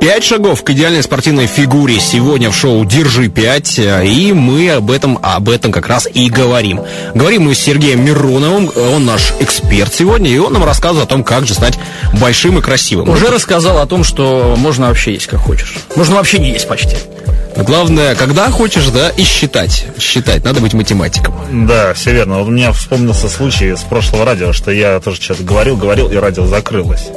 Пять 0.00 0.22
шагов 0.22 0.62
к 0.62 0.70
идеальной 0.70 1.02
спортивной 1.02 1.46
фигуре 1.46 1.98
сегодня 1.98 2.50
в 2.50 2.56
шоу 2.56 2.84
«Держи 2.84 3.28
пять», 3.28 3.78
и 3.78 4.32
мы 4.32 4.70
об 4.70 4.92
этом, 4.92 5.18
об 5.20 5.48
этом 5.48 5.72
как 5.72 5.88
раз 5.88 6.06
и 6.12 6.30
говорим. 6.30 6.82
Говорим 7.14 7.44
мы 7.44 7.54
с 7.54 7.58
Сергеем 7.58 8.04
Мироновым, 8.04 8.70
он 8.76 9.04
наш 9.04 9.32
эксперт 9.40 9.92
сегодня, 9.92 10.30
и 10.30 10.38
он 10.38 10.52
нам 10.52 10.64
рассказывает 10.64 11.06
о 11.06 11.10
том, 11.10 11.24
как 11.24 11.46
же 11.46 11.54
стать 11.54 11.78
большим 12.20 12.58
и 12.58 12.62
красивым. 12.62 13.08
Уже 13.08 13.26
рассказал 13.26 13.78
о 13.78 13.86
том, 13.86 14.04
что 14.04 14.54
можно 14.56 14.86
вообще 14.86 15.14
есть 15.14 15.26
как 15.26 15.40
хочешь. 15.40 15.74
Можно 15.96 16.14
вообще 16.14 16.38
не 16.38 16.52
есть 16.52 16.68
почти. 16.68 16.96
Главное, 17.56 18.14
когда 18.14 18.50
хочешь, 18.50 18.86
да, 18.86 19.10
и 19.10 19.24
считать. 19.24 19.86
Считать, 19.98 20.44
надо 20.44 20.60
быть 20.60 20.74
математиком. 20.74 21.34
Да, 21.66 21.92
все 21.94 22.12
верно. 22.12 22.38
Вот 22.38 22.48
у 22.48 22.52
меня 22.52 22.72
вспомнился 22.72 23.28
случай 23.28 23.74
с 23.74 23.80
прошлого 23.80 24.24
радио, 24.24 24.52
что 24.52 24.70
я 24.70 25.00
тоже 25.00 25.20
что-то 25.20 25.42
говорил, 25.42 25.76
говорил, 25.76 26.08
и 26.08 26.14
радио 26.14 26.46
закрылось. 26.46 27.08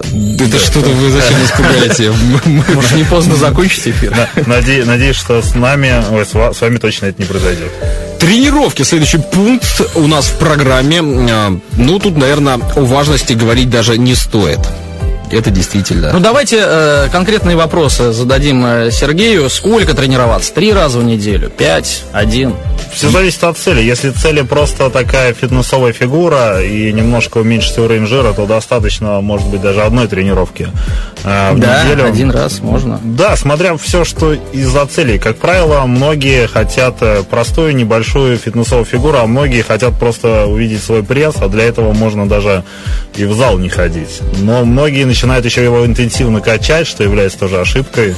Это 0.00 0.58
что-то 0.58 0.88
вы 0.90 1.10
зачем 1.10 1.40
нас 1.40 1.50
пугаете? 1.52 2.12
Может, 2.74 2.92
не 2.92 3.04
поздно 3.04 3.36
закончить 3.36 3.88
эфир? 3.88 4.10
На- 4.16 4.28
наде- 4.54 4.84
Надеюсь, 4.84 5.16
что 5.16 5.42
с 5.42 5.54
нами, 5.54 5.92
с 6.24 6.60
вами 6.60 6.78
точно 6.78 7.06
это 7.06 7.20
не 7.22 7.26
произойдет. 7.28 7.70
Тренировки, 8.20 8.82
следующий 8.82 9.18
пункт 9.18 9.80
у 9.94 10.06
нас 10.06 10.26
в 10.26 10.34
программе. 10.38 11.00
А, 11.30 11.58
Ну, 11.76 11.98
тут, 11.98 12.16
наверное, 12.16 12.54
о 12.76 12.80
важности 12.80 13.32
говорить 13.34 13.70
даже 13.70 13.98
не 13.98 14.14
стоит. 14.14 14.60
Это 15.30 15.50
действительно. 15.50 16.10
Ну, 16.12 16.20
давайте 16.20 16.56
э, 16.58 17.08
конкретные 17.12 17.54
вопросы 17.54 18.12
зададим 18.12 18.64
э, 18.64 18.90
Сергею. 18.90 19.50
Сколько 19.50 19.92
тренироваться? 19.94 20.54
Три 20.54 20.72
раза 20.72 21.00
в 21.00 21.04
неделю? 21.04 21.50
Пять? 21.50 22.04
Один? 22.12 22.54
Все 22.92 23.08
зависит 23.10 23.44
от 23.44 23.56
цели. 23.56 23.80
Если 23.80 24.10
цели 24.10 24.42
просто 24.42 24.90
такая 24.90 25.34
фитнесовая 25.34 25.92
фигура 25.92 26.62
и 26.62 26.92
немножко 26.92 27.38
уменьшить 27.38 27.78
уровень 27.78 28.06
жира, 28.06 28.32
то 28.32 28.46
достаточно, 28.46 29.20
может 29.20 29.46
быть, 29.48 29.60
даже 29.60 29.82
одной 29.82 30.08
тренировки 30.08 30.68
а, 31.24 31.52
в 31.52 31.58
да, 31.58 31.84
неделю. 31.84 32.04
один 32.06 32.30
раз 32.30 32.60
можно. 32.60 33.00
Да, 33.02 33.36
смотря 33.36 33.76
все, 33.76 34.04
что 34.04 34.32
из-за 34.52 34.86
целей. 34.86 35.18
Как 35.18 35.36
правило, 35.36 35.80
многие 35.86 36.46
хотят 36.46 36.96
э, 37.00 37.22
простую, 37.28 37.74
небольшую 37.74 38.38
фитнесовую 38.38 38.84
фигуру, 38.84 39.18
а 39.18 39.26
многие 39.26 39.62
хотят 39.62 39.98
просто 39.98 40.46
увидеть 40.46 40.82
свой 40.82 41.02
пресс, 41.02 41.34
а 41.40 41.48
для 41.48 41.64
этого 41.64 41.92
можно 41.92 42.28
даже 42.28 42.64
и 43.16 43.24
в 43.24 43.34
зал 43.34 43.58
не 43.58 43.68
ходить. 43.68 44.20
Но 44.38 44.64
многие 44.64 45.04
начинают 45.04 45.44
еще 45.44 45.62
его 45.62 45.84
интенсивно 45.84 46.40
качать, 46.40 46.86
что 46.86 47.02
является 47.04 47.38
тоже 47.38 47.60
ошибкой. 47.60 48.14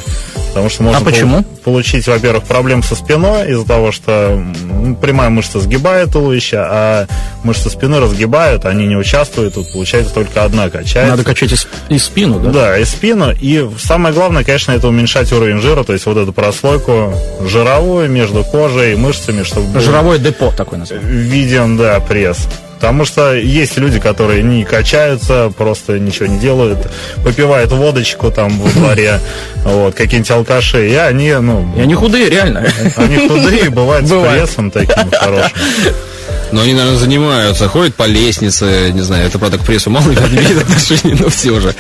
Потому 0.49 0.69
что 0.69 0.83
можно 0.83 1.01
А 1.01 1.05
почему? 1.05 1.45
пол- 1.45 1.45
получить, 1.75 2.09
во-первых, 2.09 2.43
проблем 2.43 2.83
со 2.83 2.97
спиной 2.97 3.53
из-за 3.53 3.65
того, 3.65 3.93
что 3.93 4.33
м, 4.33 4.97
прямая 5.01 5.31
мышца 5.31 5.61
сгибает 5.61 6.11
туловище, 6.13 6.57
а 6.59 7.07
мышцы 7.45 7.71
спины 7.71 8.01
разгибают, 8.01 8.65
они 8.67 8.89
не 8.89 8.97
участвуют, 8.97 9.55
тут 9.55 9.73
получается 9.73 10.13
только 10.13 10.43
одна 10.43 10.69
качается. 10.69 11.13
Надо 11.13 11.23
качать 11.23 11.53
и, 11.53 11.95
и 11.95 11.99
спину, 12.01 12.41
да? 12.41 12.51
Да, 12.51 12.79
и 12.81 12.85
спину. 12.85 13.00
И 13.41 13.69
самое 13.79 14.15
главное, 14.15 14.45
конечно, 14.45 14.73
это 14.73 14.89
уменьшать 14.89 15.33
уровень 15.33 15.61
жира, 15.61 15.85
то 15.85 15.93
есть 15.93 16.07
вот 16.07 16.17
эту 16.17 16.33
прослойку 16.33 17.15
жировую 17.47 18.11
между 18.11 18.45
кожей 18.45 18.93
и 18.93 18.97
мышцами, 18.97 19.43
чтобы 19.43 19.81
Жировое 19.81 20.19
депо 20.19 20.53
такое 20.57 20.79
называется. 20.79 21.11
виден, 21.11 21.77
да, 21.77 22.01
пресс. 22.01 22.47
Потому 22.77 23.05
что 23.05 23.35
есть 23.35 23.77
люди, 23.77 24.01
которые 24.01 24.43
не 24.43 24.65
качаются, 24.65 25.53
просто 25.55 25.99
ничего 25.99 26.27
не 26.27 26.39
делают, 26.39 26.79
попивают 27.23 27.71
водочку 27.73 28.31
там 28.31 28.59
во 28.59 28.71
дворе, 28.71 29.21
вот, 29.65 29.95
какие-нибудь 29.95 30.31
алкаши, 30.31 30.89
и 30.89 30.95
они, 30.95 31.35
ну... 31.35 31.71
И 31.77 31.81
они 31.81 31.95
худые, 31.95 32.31
реально. 32.31 32.67
Они 32.97 33.29
худые, 33.29 33.69
бывают 33.69 34.07
с 34.07 34.11
прессом 34.13 34.71
таким 34.71 35.11
хорошим. 35.13 35.53
Но 36.53 36.63
они, 36.63 36.75
наверное, 36.75 36.99
занимаются, 36.99 37.69
ходят 37.69 37.95
по 37.95 38.07
лестнице, 38.07 38.91
не 38.93 39.03
знаю, 39.03 39.27
это, 39.27 39.39
правда, 39.39 39.59
к 39.59 39.63
прессу 39.63 39.91
мало 39.91 40.11
имеет 40.13 40.63
отношения, 40.63 41.17
но 41.19 41.29
все 41.29 41.61
же. 41.61 41.75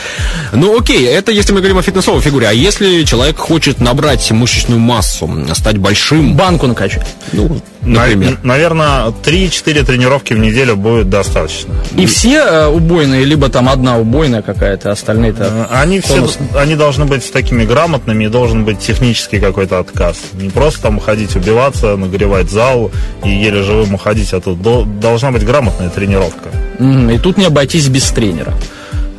Ну, 0.53 0.79
окей, 0.79 1.07
это 1.07 1.33
если 1.33 1.53
мы 1.53 1.59
говорим 1.59 1.79
о 1.79 1.83
фитнесовой 1.83 2.21
фигуре. 2.21 2.49
А 2.49 2.53
если 2.53 3.03
человек 3.05 3.39
хочет 3.39 3.81
набрать 3.81 4.31
мышечную 4.31 4.81
массу, 4.81 5.29
стать 5.55 5.79
большим... 5.79 6.35
Банку 6.35 6.67
накачать. 6.67 7.07
Ну, 7.33 7.61
например. 7.83 8.39
Наверное, 8.43 9.09
3-4 9.09 9.85
тренировки 9.85 10.35
в 10.35 10.39
неделю 10.39 10.77
будет 10.77 11.11
достаточно. 11.11 11.75
И 11.97 12.07
все 12.07 12.39
э, 12.39 12.67
убойные, 12.67 13.25
либо 13.25 13.49
там 13.49 13.69
одна 13.69 13.99
убойная 13.99 14.43
какая-то, 14.43 14.93
остальные-то... 14.93 15.45
Э, 15.71 15.75
они 15.75 16.01
все, 16.01 16.29
они 16.55 16.77
должны 16.77 17.05
быть 17.05 17.31
такими 17.33 17.65
грамотными, 17.65 18.25
и 18.25 18.29
должен 18.29 18.65
быть 18.65 18.79
технический 18.81 19.41
какой-то 19.41 19.79
отказ. 19.79 20.17
Не 20.35 20.51
просто 20.51 20.83
там 20.83 21.01
ходить 21.01 21.35
убиваться, 21.37 21.97
нагревать 21.97 22.51
зал 22.51 22.91
и 23.25 23.31
еле 23.31 23.63
живым 23.63 23.95
уходить, 23.95 24.33
а 24.33 24.41
тут 24.41 24.60
должна 24.61 25.33
быть 25.33 25.45
грамотная 25.45 25.91
тренировка. 25.91 26.51
И 26.79 27.19
тут 27.19 27.37
не 27.37 27.47
обойтись 27.47 27.89
без 27.89 28.11
тренера. 28.11 28.55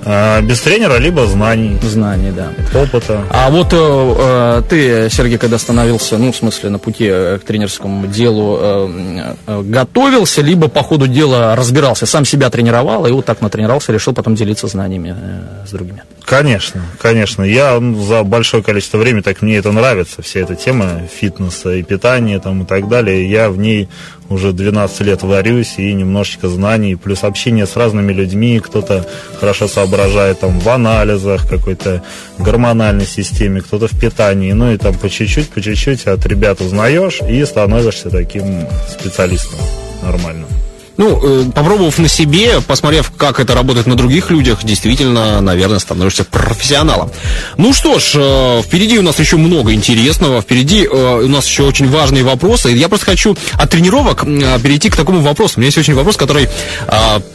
А, 0.04 0.42
без 0.42 0.62
тренера, 0.62 0.98
либо 0.98 1.28
знаний. 1.28 1.78
Знаний, 1.84 2.32
да. 2.32 2.52
Опыта. 2.74 3.24
А 3.30 3.50
вот 3.52 3.68
э, 3.72 4.62
ты, 4.68 5.10
Сергей, 5.12 5.38
когда 5.38 5.60
становился, 5.60 6.18
ну, 6.18 6.32
в 6.32 6.36
смысле, 6.36 6.72
на 6.72 6.80
пути 6.80 7.06
э, 7.08 7.38
к 7.40 7.46
тренерскому 7.46 8.08
делу, 8.08 8.58
э, 8.60 9.36
э, 9.46 9.62
готовился, 9.62 10.42
либо 10.42 10.70
по 10.70 10.82
ходу 10.82 11.08
дела 11.08 11.56
разбирался, 11.56 12.06
сам 12.06 12.26
себя 12.26 12.50
тренировал, 12.50 13.06
и 13.06 13.12
вот 13.12 13.26
так 13.26 13.42
натренировался, 13.42 13.94
решил 13.94 14.14
потом 14.14 14.34
делиться 14.34 14.68
знаниями 14.68 15.16
э, 15.16 15.68
с 15.68 15.72
другими? 15.72 16.02
Конечно, 16.26 16.82
конечно. 17.00 17.44
Я 17.44 17.80
ну, 17.80 18.04
за 18.04 18.24
большое 18.24 18.64
количество 18.64 18.98
времени, 18.98 19.22
так 19.22 19.42
мне 19.44 19.58
это 19.58 19.72
нравится, 19.72 20.24
вся 20.24 20.40
эта 20.40 20.56
тема 20.56 21.02
фитнеса 21.14 21.74
и 21.76 21.84
питания 21.84 22.40
там, 22.40 22.64
и 22.64 22.66
так 22.66 22.88
далее. 22.88 23.30
Я 23.30 23.52
в 23.52 23.58
ней 23.58 23.88
уже 24.32 24.54
12 24.54 25.02
лет 25.02 25.24
варюсь 25.24 25.76
и 25.78 25.94
немножечко 25.94 26.48
знаний, 26.48 26.96
плюс 26.96 27.24
общение 27.24 27.66
с 27.66 27.76
разными 27.76 28.14
людьми, 28.14 28.60
кто-то 28.60 29.08
хорошо 29.40 29.68
соображает 29.68 30.40
там 30.40 30.60
в 30.60 30.70
анализах, 30.70 31.48
какой-то 31.48 32.04
гормональной 32.38 33.06
системе, 33.06 33.62
кто-то 33.62 33.88
в 33.88 34.00
питании, 34.00 34.54
ну 34.54 34.72
и 34.72 34.78
там 34.78 34.96
по 34.96 35.10
чуть-чуть, 35.10 35.50
по 35.50 35.62
чуть-чуть 35.62 36.08
от 36.08 36.26
ребят 36.26 36.62
узнаешь 36.62 37.20
и 37.22 37.44
становишься 37.46 38.10
таким 38.10 38.68
специалистом 38.88 39.60
нормальным. 40.04 40.48
Ну, 40.98 41.20
э, 41.24 41.52
попробовав 41.54 42.00
на 42.00 42.08
себе, 42.08 42.62
посмотрев, 42.62 43.12
как 43.16 43.40
это 43.40 43.56
работает 43.56 43.88
на 43.88 43.96
других 43.96 44.30
людях, 44.30 44.64
действительно, 44.64 45.42
наверное, 45.42 45.80
становишься 45.80 46.26
профессионалом. 46.26 47.12
Ну 47.58 47.74
что 47.74 48.00
ж, 48.00 48.14
э, 48.16 48.62
впереди 48.64 49.00
у 49.00 49.02
нас 49.02 49.18
еще 49.20 49.38
много 49.38 49.74
интересного, 49.74 50.42
впереди 50.42 50.84
э, 50.84 51.22
у 51.24 51.28
нас 51.28 51.48
еще 51.48 51.64
очень 51.64 51.90
важные 51.90 52.24
вопросы. 52.24 52.70
Я 52.70 52.90
просто 52.90 53.06
хочу 53.06 53.38
от 53.54 53.70
тренировок 53.70 54.26
перейти 54.26 54.90
к 54.90 54.96
такому 54.96 55.22
вопросу. 55.22 55.54
У 55.58 55.60
меня 55.62 55.68
есть 55.68 55.78
очень 55.78 55.94
вопрос, 55.94 56.18
который, 56.18 56.50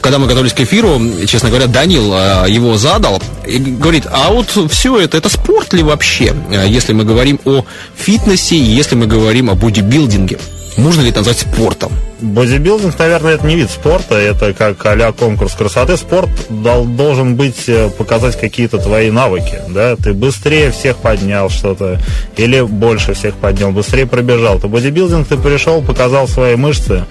когда 0.01 0.19
мы 0.19 0.27
готовились 0.27 0.53
к 0.53 0.59
эфиру, 0.59 1.01
честно 1.27 1.49
говоря, 1.49 1.67
Данил 1.67 2.13
его 2.47 2.77
задал 2.77 3.21
и 3.45 3.57
говорит, 3.57 4.05
а 4.09 4.31
вот 4.31 4.71
все 4.71 4.99
это, 4.99 5.17
это 5.17 5.29
спорт 5.29 5.73
ли 5.73 5.83
вообще, 5.83 6.33
если 6.67 6.93
мы 6.93 7.03
говорим 7.03 7.39
о 7.45 7.65
фитнесе, 7.95 8.57
если 8.57 8.95
мы 8.95 9.07
говорим 9.07 9.49
о 9.49 9.55
бодибилдинге? 9.55 10.37
Можно 10.77 11.01
ли 11.01 11.09
это 11.09 11.19
назвать 11.19 11.39
спортом? 11.39 11.91
Бодибилдинг, 12.21 12.97
наверное, 12.97 13.33
это 13.35 13.45
не 13.45 13.55
вид 13.55 13.69
спорта, 13.69 14.15
это 14.15 14.53
как 14.53 14.83
а 14.85 15.11
конкурс 15.11 15.53
красоты. 15.53 15.97
Спорт 15.97 16.29
должен 16.49 17.35
быть, 17.35 17.67
э, 17.67 17.89
показать 17.89 18.39
какие-то 18.39 18.77
твои 18.77 19.11
навыки, 19.11 19.59
да, 19.69 19.95
ты 19.95 20.13
быстрее 20.13 20.71
всех 20.71 20.97
поднял 20.97 21.49
что-то, 21.49 21.99
или 22.35 22.61
больше 22.61 23.13
всех 23.13 23.35
поднял, 23.35 23.71
быстрее 23.71 24.05
пробежал. 24.07 24.59
То 24.59 24.67
бодибилдинг 24.67 25.27
ты 25.27 25.37
пришел, 25.37 25.81
показал 25.81 26.27
свои 26.27 26.55
мышцы, 26.55 27.05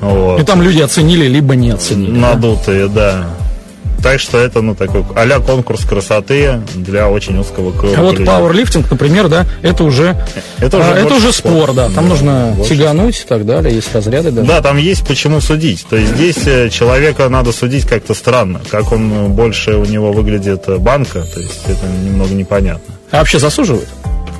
вот. 0.00 0.40
И 0.40 0.44
там 0.44 0.62
люди 0.62 0.80
оценили, 0.80 1.26
либо 1.26 1.54
не 1.54 1.70
оценили. 1.70 2.10
Надутые, 2.10 2.88
да. 2.88 3.26
Так 4.02 4.20
что 4.20 4.38
это, 4.38 4.62
ну, 4.62 4.74
такой 4.74 5.04
а 5.14 5.40
конкурс 5.40 5.84
красоты 5.84 6.60
для 6.74 7.08
очень 7.08 7.38
узкого 7.38 7.72
круга. 7.72 7.98
А 7.98 8.02
вот 8.02 8.12
людей. 8.12 8.26
пауэрлифтинг, 8.26 8.90
например, 8.90 9.28
да, 9.28 9.46
это 9.62 9.84
уже, 9.84 10.16
это 10.58 10.78
уже, 10.78 10.90
а, 10.92 10.96
это 10.96 11.14
уже 11.14 11.32
спор, 11.32 11.72
да. 11.72 11.86
Там 11.86 12.04
да, 12.04 12.10
нужно 12.10 12.56
тягануть 12.66 13.20
и 13.20 13.28
так 13.28 13.44
далее, 13.44 13.74
есть 13.74 13.94
разряды 13.94 14.30
даже. 14.30 14.46
Да, 14.46 14.62
там 14.62 14.76
есть 14.78 15.06
почему 15.06 15.40
судить. 15.40 15.86
То 15.88 15.96
есть 15.96 16.14
здесь 16.14 16.46
э, 16.46 16.70
человека 16.70 17.28
надо 17.28 17.52
судить 17.52 17.86
как-то 17.86 18.14
странно. 18.14 18.60
Как 18.70 18.92
он 18.92 19.12
э, 19.12 19.28
больше 19.28 19.76
у 19.76 19.84
него 19.84 20.12
выглядит 20.12 20.64
э, 20.68 20.78
банка, 20.78 21.22
то 21.22 21.40
есть 21.40 21.62
это 21.66 21.86
немного 21.86 22.34
непонятно. 22.34 22.94
А 23.10 23.18
вообще 23.18 23.38
засуживают? 23.38 23.88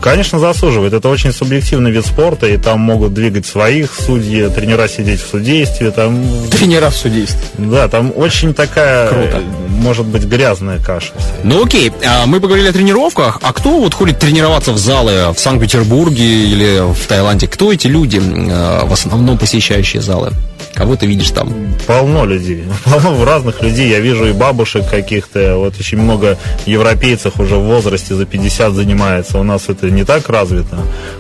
Конечно, 0.01 0.39
заслуживает. 0.39 0.93
Это 0.93 1.09
очень 1.09 1.33
субъективный 1.33 1.91
вид 1.91 2.07
спорта, 2.07 2.47
и 2.47 2.57
там 2.57 2.81
могут 2.81 3.13
двигать 3.15 3.47
своих 3.47 3.95
судьи, 3.95 4.49
тренера 4.49 4.89
сидеть 4.89 5.21
в 5.21 5.29
судействе. 5.29 5.91
Там... 5.91 6.25
Тренера 6.51 6.91
в 6.91 6.97
судействе. 6.97 7.41
Да, 7.59 7.89
там 7.89 8.13
очень 8.17 8.55
такая, 8.55 9.09
Круто. 9.09 9.43
может 9.69 10.07
быть, 10.07 10.25
грязная 10.25 10.79
каша. 10.79 11.13
Ну 11.45 11.65
окей, 11.65 11.93
а 12.05 12.27
мы 12.27 12.41
поговорили 12.41 12.69
о 12.69 12.73
тренировках. 12.73 13.39
А 13.43 13.53
кто 13.53 13.81
вот 13.81 13.95
ходит 13.95 14.19
тренироваться 14.19 14.73
в 14.73 14.79
залы 14.79 15.33
в 15.35 15.39
Санкт-Петербурге 15.39 16.25
или 16.25 16.93
в 16.93 17.07
Таиланде? 17.07 17.47
Кто 17.47 17.73
эти 17.73 17.87
люди, 17.87 18.21
а, 18.23 18.87
в 18.87 18.93
основном 18.93 19.37
посещающие 19.39 20.01
залы? 20.01 20.33
Кого 20.75 20.97
ты 20.97 21.07
видишь 21.07 21.31
там? 21.31 21.53
Полно 21.87 22.25
людей. 22.25 22.65
Полно 22.85 23.25
разных 23.25 23.63
людей. 23.63 23.91
Я 23.91 24.01
вижу 24.01 24.27
и 24.27 24.33
бабушек 24.33 24.89
каких-то. 24.89 25.57
Вот 25.57 25.79
очень 25.79 25.99
много 25.99 26.39
европейцев 26.67 27.41
уже 27.41 27.57
в 27.57 27.65
возрасте 27.65 28.15
за 28.15 28.25
50 28.25 28.73
занимается. 28.73 29.39
У 29.39 29.43
нас 29.43 29.69
это 29.69 29.91
не 29.91 30.05
так 30.05 30.29
развито, 30.29 30.79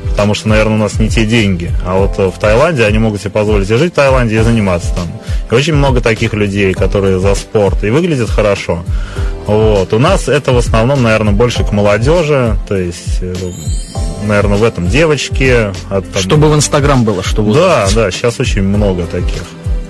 потому 0.09 0.35
что, 0.35 0.49
наверное, 0.49 0.76
у 0.76 0.78
нас 0.78 0.99
не 0.99 1.09
те 1.09 1.26
деньги. 1.26 1.71
А 1.85 1.97
вот 1.97 2.16
в 2.19 2.38
Таиланде 2.38 2.85
они 2.85 2.99
могут 2.99 3.21
себе 3.21 3.30
позволить 3.30 3.69
жить 3.69 3.92
в 3.92 3.97
Таиланде 3.97 4.37
и 4.37 4.42
заниматься 4.42 4.95
там. 4.95 5.09
И 5.50 5.54
очень 5.54 5.75
много 5.75 6.00
таких 6.00 6.33
людей, 6.33 6.73
которые 6.73 7.19
за 7.19 7.35
спорт 7.35 7.83
и 7.85 7.90
выглядят 7.90 8.30
хорошо. 8.30 8.85
Вот. 9.50 9.92
У 9.92 9.99
нас 9.99 10.28
это 10.28 10.52
в 10.52 10.59
основном, 10.59 11.02
наверное, 11.02 11.33
больше 11.33 11.64
к 11.64 11.73
молодежи, 11.73 12.57
то 12.69 12.76
есть, 12.76 13.19
э, 13.21 13.35
наверное, 14.25 14.57
в 14.57 14.62
этом 14.62 14.88
девочки. 14.88 15.73
От, 15.90 16.09
там... 16.12 16.23
Чтобы 16.23 16.49
в 16.49 16.54
Инстаграм 16.54 17.02
было, 17.02 17.25
чтобы... 17.25 17.52
Да, 17.52 17.88
да, 17.92 18.12
сейчас 18.12 18.38
очень 18.38 18.62
много 18.62 19.07
таких. 19.07 19.42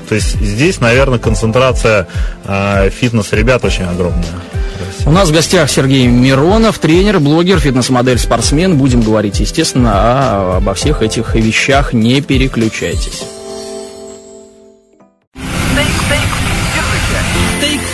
То 0.09 0.15
есть 0.15 0.41
здесь, 0.41 0.81
наверное, 0.81 1.19
концентрация 1.19 2.09
э, 2.47 2.89
фитнес-ребят 2.89 3.63
очень 3.63 3.85
огромная. 3.85 4.25
У 5.05 5.11
нас 5.11 5.29
в 5.29 5.33
гостях 5.33 5.71
Сергей 5.71 6.07
Миронов, 6.07 6.79
тренер, 6.79 7.21
блогер, 7.21 7.61
фитнес-модель, 7.61 8.19
спортсмен. 8.19 8.79
Будем 8.79 9.03
говорить, 9.03 9.41
естественно, 9.41 9.93
о, 9.93 10.57
обо 10.57 10.73
всех 10.73 11.03
этих 11.03 11.35
вещах. 11.35 11.93
Не 11.93 12.23
переключайтесь. 12.23 13.25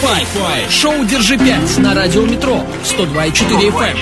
Five. 0.07 0.71
Шоу 0.71 1.05
«Держи 1.05 1.35
5» 1.35 1.81
на 1.81 1.93
радио 1.93 2.23
«Метро» 2.23 2.63
102,4 2.85 3.73
FM. 3.73 3.97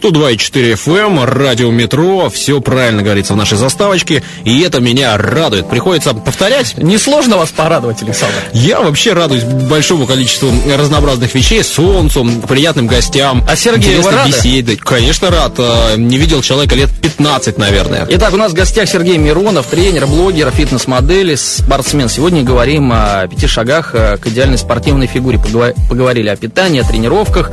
102,4 0.00 0.74
FM, 0.74 1.24
радио 1.24 1.72
Метро, 1.72 2.30
все 2.30 2.60
правильно 2.60 3.02
говорится 3.02 3.32
в 3.32 3.36
нашей 3.36 3.58
заставочке, 3.58 4.22
и 4.44 4.60
это 4.60 4.80
меня 4.80 5.16
радует. 5.16 5.68
Приходится 5.68 6.14
повторять. 6.14 6.76
Несложно 6.76 7.36
вас 7.36 7.50
порадовать, 7.50 8.00
Александр? 8.02 8.36
Я 8.52 8.80
вообще 8.80 9.12
радуюсь 9.12 9.42
большому 9.42 10.06
количеству 10.06 10.52
разнообразных 10.76 11.34
вещей, 11.34 11.64
солнцу, 11.64 12.24
приятным 12.46 12.86
гостям. 12.86 13.44
А 13.48 13.56
Сергей, 13.56 13.96
вы 13.96 14.10
рады? 14.10 14.28
беседы. 14.28 14.76
Конечно, 14.76 15.30
рад. 15.30 15.54
А, 15.58 15.96
не 15.96 16.16
видел 16.16 16.42
человека 16.42 16.76
лет 16.76 16.90
15, 17.02 17.58
наверное. 17.58 18.06
Итак, 18.08 18.32
у 18.34 18.36
нас 18.36 18.52
в 18.52 18.54
гостях 18.54 18.88
Сергей 18.88 19.18
Миронов, 19.18 19.66
тренер, 19.66 20.06
блогер, 20.06 20.50
фитнес-модель, 20.52 21.36
спортсмен. 21.36 22.08
Сегодня 22.08 22.44
говорим 22.44 22.92
о 22.92 23.26
пяти 23.26 23.48
шагах 23.48 23.94
э, 23.94 24.16
к 24.18 24.28
идеальной 24.28 24.58
спортивной 24.58 25.08
фигуре. 25.08 25.40
Поговорили 25.88 26.28
о 26.28 26.36
питании, 26.36 26.80
о 26.80 26.84
тренировках. 26.84 27.50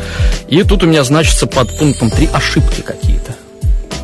И 0.48 0.62
тут 0.62 0.84
у 0.84 0.86
меня 0.86 1.04
значится 1.04 1.48
под 1.48 1.75
пунктом 1.78 2.12
3 2.12 2.30
ошибки 2.36 2.82
какие-то. 2.82 3.34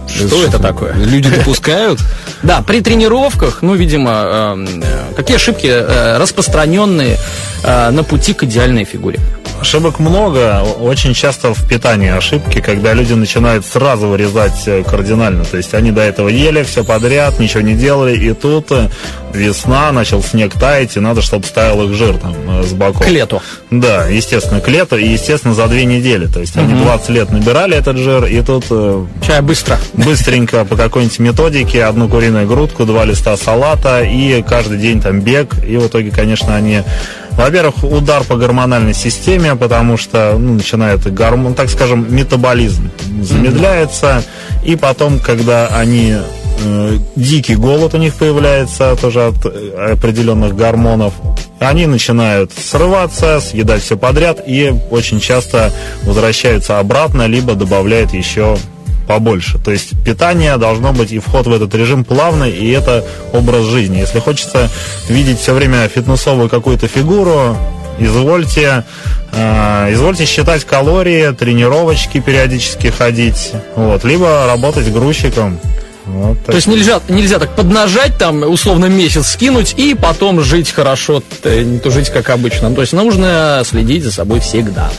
Что, 0.07 0.43
это 0.43 0.59
такое? 0.59 0.93
Люди 0.93 1.29
допускают? 1.29 1.99
Да, 2.43 2.63
при 2.63 2.81
тренировках, 2.81 3.61
ну, 3.61 3.75
видимо, 3.75 4.11
эм, 4.11 4.83
какие 5.15 5.35
ошибки 5.35 5.67
э, 5.67 6.17
распространенные 6.17 7.17
э, 7.63 7.91
на 7.91 8.03
пути 8.03 8.33
к 8.33 8.41
идеальной 8.45 8.83
фигуре? 8.83 9.19
Ошибок 9.59 9.99
много. 9.99 10.63
Очень 10.79 11.13
часто 11.13 11.53
в 11.53 11.69
питании 11.69 12.09
ошибки, 12.09 12.61
когда 12.61 12.93
люди 12.93 13.13
начинают 13.13 13.63
сразу 13.63 14.07
вырезать 14.07 14.63
э, 14.65 14.81
кардинально. 14.83 15.45
То 15.45 15.57
есть 15.57 15.75
они 15.75 15.91
до 15.91 16.01
этого 16.01 16.29
ели 16.29 16.63
все 16.63 16.83
подряд, 16.83 17.37
ничего 17.37 17.61
не 17.61 17.75
делали, 17.75 18.17
и 18.17 18.33
тут 18.33 18.71
э, 18.71 18.89
весна, 19.35 19.91
начал 19.91 20.21
снег 20.23 20.53
таять, 20.53 20.97
и 20.97 20.99
надо, 20.99 21.21
чтобы 21.21 21.45
ставил 21.45 21.83
их 21.83 21.93
жир 21.95 22.17
там 22.17 22.35
э, 22.47 22.63
с 22.63 22.73
боков. 22.73 23.05
К 23.05 23.09
лету. 23.09 23.41
Да, 23.69 24.07
естественно, 24.07 24.61
к 24.61 24.67
лету, 24.67 24.97
и, 24.97 25.07
естественно, 25.07 25.53
за 25.53 25.67
две 25.67 25.85
недели. 25.85 26.27
То 26.27 26.39
есть 26.39 26.57
они 26.57 26.73
20 26.73 27.09
лет 27.09 27.31
набирали 27.31 27.75
этот 27.75 27.97
жир, 27.97 28.25
и 28.25 28.41
тут 28.41 28.65
Чай 29.25 29.41
быстро. 29.41 29.77
быстренько 29.93 30.65
по 30.65 30.75
какой-нибудь 30.75 31.19
методике 31.19 31.83
одну 31.85 32.07
куриную 32.07 32.47
грудку, 32.47 32.85
два 32.85 33.05
листа 33.05 33.37
салата, 33.37 34.03
и 34.03 34.41
каждый 34.43 34.77
день 34.77 35.01
там 35.01 35.21
бег, 35.21 35.55
и 35.65 35.77
в 35.77 35.87
итоге, 35.87 36.11
конечно, 36.11 36.55
они 36.55 36.83
во-первых, 37.31 37.83
удар 37.83 38.23
по 38.23 38.35
гормональной 38.35 38.93
системе, 38.93 39.55
потому 39.55 39.97
что 39.97 40.35
ну, 40.37 40.55
начинает 40.55 41.11
гормон, 41.13 41.53
так 41.53 41.69
скажем, 41.69 42.13
метаболизм 42.13 42.91
замедляется, 43.21 44.23
и 44.63 44.75
потом, 44.75 45.19
когда 45.19 45.67
они 45.67 46.11
э, 46.11 46.21
дикий 47.15 47.55
голод 47.55 47.93
у 47.93 47.97
них 47.97 48.15
появляется 48.15 48.95
тоже 48.95 49.27
от 49.27 49.45
э, 49.45 49.93
определенных 49.93 50.55
гормонов, 50.55 51.13
они 51.59 51.85
начинают 51.85 52.51
срываться, 52.51 53.39
съедать 53.39 53.83
все 53.83 53.97
подряд 53.97 54.41
и 54.45 54.73
очень 54.89 55.19
часто 55.19 55.71
возвращаются 56.03 56.79
обратно, 56.79 57.27
либо 57.27 57.53
добавляют 57.53 58.13
еще 58.13 58.57
побольше. 59.07 59.59
То 59.59 59.71
есть 59.71 59.91
питание 60.03 60.57
должно 60.57 60.93
быть 60.93 61.11
и 61.11 61.19
вход 61.19 61.45
в 61.47 61.53
этот 61.53 61.75
режим 61.75 62.03
плавный, 62.03 62.51
и 62.51 62.71
это 62.71 63.05
образ 63.33 63.65
жизни. 63.65 63.97
Если 63.97 64.19
хочется 64.19 64.69
видеть 65.09 65.39
все 65.39 65.53
время 65.53 65.87
фитнесовую 65.87 66.49
какую-то 66.49 66.87
фигуру, 66.87 67.57
извольте, 67.99 68.85
э, 69.31 69.93
извольте 69.93 70.25
считать 70.25 70.65
калории, 70.65 71.31
тренировочки 71.31 72.19
периодически 72.19 72.87
ходить, 72.87 73.51
вот, 73.75 74.03
либо 74.03 74.45
работать 74.47 74.91
грузчиком. 74.91 75.59
Вот 76.13 76.45
То 76.45 76.53
есть 76.53 76.67
нельзя, 76.67 76.99
нельзя 77.09 77.39
так 77.39 77.55
поднажать, 77.55 78.17
там, 78.17 78.43
условно, 78.43 78.85
месяц 78.85 79.27
скинуть 79.27 79.73
и 79.77 79.93
потом 79.95 80.41
жить 80.41 80.71
хорошо, 80.71 81.21
т- 81.41 81.63
не 81.63 81.79
то 81.79 81.89
жить 81.89 82.09
как 82.09 82.29
обычно. 82.29 82.73
То 82.73 82.81
есть 82.81 82.93
нужно 82.93 83.61
следить 83.65 84.03
за 84.03 84.11
собой 84.11 84.39
всегда. 84.39 84.89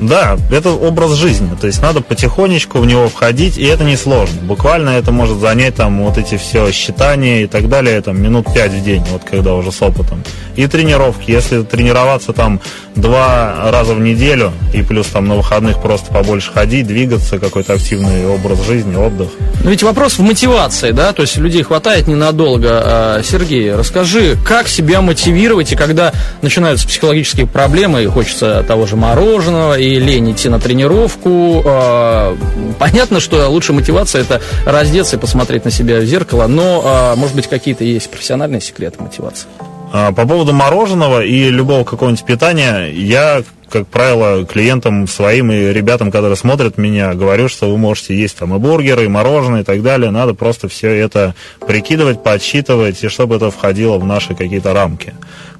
Да, 0.00 0.38
это 0.52 0.70
образ 0.70 1.12
жизни. 1.12 1.50
То 1.60 1.66
есть 1.66 1.82
надо 1.82 2.00
потихонечку 2.00 2.78
в 2.78 2.86
него 2.86 3.08
входить, 3.08 3.58
и 3.58 3.64
это 3.64 3.84
несложно. 3.84 4.40
Буквально 4.42 4.90
это 4.90 5.10
может 5.10 5.38
занять 5.38 5.74
там 5.74 6.04
вот 6.04 6.18
эти 6.18 6.36
все 6.36 6.70
считания 6.70 7.42
и 7.42 7.46
так 7.46 7.68
далее, 7.68 8.00
там 8.00 8.20
минут 8.20 8.52
пять 8.54 8.72
в 8.72 8.84
день, 8.84 9.04
вот 9.10 9.22
когда 9.24 9.54
уже 9.54 9.72
с 9.72 9.82
опытом. 9.82 10.22
И 10.56 10.66
тренировки. 10.66 11.30
Если 11.30 11.62
тренироваться 11.62 12.32
там 12.32 12.60
два 12.94 13.70
раза 13.70 13.94
в 13.94 14.00
неделю, 14.00 14.52
и 14.74 14.82
плюс 14.82 15.06
там 15.06 15.26
на 15.26 15.36
выходных 15.36 15.80
просто 15.80 16.12
побольше 16.12 16.52
ходить, 16.52 16.86
двигаться, 16.86 17.38
какой-то 17.38 17.74
активный 17.74 18.26
образ 18.26 18.64
жизни, 18.66 18.96
отдых. 18.96 19.28
Но 19.62 19.70
ведь 19.70 19.82
вопрос 19.82 20.18
в 20.18 20.22
мотивации, 20.22 20.92
да, 20.92 21.12
то 21.12 21.22
есть 21.22 21.36
людей 21.36 21.62
хватает 21.62 22.06
ненадолго. 22.06 22.68
А, 22.70 23.22
Сергей, 23.22 23.74
расскажи, 23.74 24.36
как 24.44 24.68
себя 24.68 25.00
мотивировать, 25.00 25.72
и 25.72 25.76
когда 25.76 26.12
начинаются 26.42 26.86
психологические 26.86 27.46
проблемы, 27.46 28.02
и 28.02 28.06
хочется 28.06 28.64
того 28.66 28.86
же 28.86 28.96
мороженого, 28.96 29.78
и 29.78 29.87
лень 29.96 30.32
идти 30.32 30.48
на 30.48 30.58
тренировку. 30.60 31.62
а, 31.64 32.36
Понятно, 32.78 33.20
что 33.20 33.48
лучшая 33.48 33.76
мотивация 33.76 34.22
это 34.22 34.40
раздеться 34.64 35.16
и 35.16 35.18
посмотреть 35.18 35.64
на 35.64 35.70
себя 35.70 35.98
в 35.98 36.04
зеркало, 36.04 36.46
но, 36.46 36.82
а, 36.84 37.16
может 37.16 37.34
быть, 37.36 37.46
какие-то 37.46 37.84
есть 37.84 38.10
профессиональные 38.10 38.60
секреты 38.60 39.02
мотивации. 39.02 39.46
А, 39.92 40.12
По 40.12 40.26
поводу 40.26 40.52
мороженого 40.52 41.24
и 41.24 41.48
любого 41.50 41.84
какого-нибудь 41.84 42.24
питания, 42.24 42.90
я, 42.92 43.42
как 43.70 43.86
правило, 43.86 44.44
клиентам 44.44 45.08
своим 45.08 45.50
и 45.50 45.72
ребятам, 45.72 46.10
которые 46.10 46.36
смотрят 46.36 46.76
меня, 46.78 47.14
говорю, 47.14 47.48
что 47.48 47.70
вы 47.70 47.78
можете 47.78 48.14
есть 48.14 48.36
там 48.38 48.54
и 48.54 48.58
бургеры, 48.58 49.04
и 49.04 49.08
мороженое, 49.08 49.62
и 49.62 49.64
так 49.64 49.82
далее. 49.82 50.10
Надо 50.10 50.34
просто 50.34 50.68
все 50.68 50.90
это 50.90 51.34
прикидывать, 51.66 52.22
подсчитывать, 52.22 53.02
и 53.02 53.08
чтобы 53.08 53.36
это 53.36 53.50
входило 53.50 53.98
в 53.98 54.04
наши 54.04 54.34
какие-то 54.34 54.72
рамки. 54.74 55.14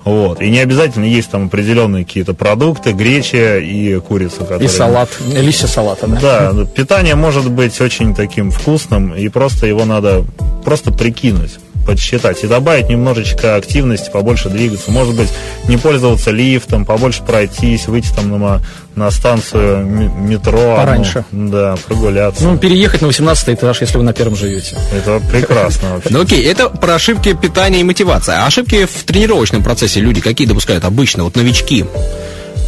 Вот. 0.05 0.41
И 0.41 0.51
не 0.51 0.61
обязательно 0.61 1.05
есть 1.05 1.31
там 1.31 1.47
определенные 1.47 2.05
какие-то 2.05 2.35
продукты, 2.35 2.93
греча 2.93 3.59
и 3.59 3.99
курица. 4.01 4.43
И 4.43 4.47
которые- 4.47 4.69
салат, 4.69 5.11
листья 5.27 5.67
салата, 5.67 6.07
да. 6.07 6.53
да, 6.53 6.65
питание 6.65 7.15
может 7.15 7.51
быть 7.51 7.81
очень 7.81 8.15
таким 8.15 8.51
вкусным, 8.51 9.15
и 9.15 9.29
просто 9.29 9.67
его 9.67 9.85
надо 9.85 10.25
просто 10.65 10.93
прикинуть 10.93 11.59
подсчитать 11.89 12.45
и 12.45 12.47
добавить 12.47 12.91
немножечко 12.91 13.57
активности, 13.57 14.11
побольше 14.11 14.51
двигаться. 14.51 14.91
Может 14.91 15.17
быть, 15.17 15.31
не 15.69 15.79
пользоваться 15.79 16.31
лифтом, 16.31 16.85
побольше 16.85 17.23
пройтись, 17.23 17.87
выйти 17.89 18.13
там 18.15 18.39
на, 18.39 18.61
на 18.95 19.11
станцию 19.11 19.87
метро. 19.87 20.77
Пораньше. 20.77 21.25
ну, 21.33 21.51
да, 21.51 21.77
прогуляться. 21.87 22.45
Ну, 22.45 22.59
переехать 22.59 23.01
на 23.01 23.07
18 23.07 23.49
этаж, 23.49 23.81
если 23.81 23.97
вы 23.97 24.05
на 24.05 24.13
первом 24.13 24.37
живете. 24.37 24.77
Это 24.95 25.19
прекрасно 25.33 25.95
вообще. 25.95 26.11
Ну 26.13 26.21
окей, 26.21 26.45
это 26.45 26.69
про 26.69 26.97
ошибки 26.97 27.33
питания 27.33 27.81
и 27.81 27.85
мотивации. 27.85 28.35
А 28.35 28.45
ошибки 28.45 28.85
в 28.85 29.05
тренировочном 29.05 29.63
процессе 29.63 30.01
люди 30.01 30.21
какие 30.21 30.47
допускают 30.47 30.85
обычно, 30.85 31.25
вот 31.25 31.37
новички? 31.37 31.87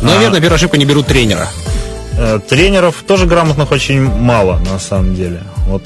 Ну, 0.01 0.09
Наверное, 0.09 0.41
первая 0.41 0.57
ошибка 0.57 0.79
не 0.79 0.87
берут 0.87 1.09
тренера. 1.09 1.47
Э, 2.17 2.41
Тренеров 2.49 3.05
тоже 3.07 3.27
грамотных 3.27 3.71
очень 3.71 4.01
мало, 4.01 4.59
на 4.71 4.79
самом 4.79 5.15
деле. 5.15 5.43
Вот 5.67 5.83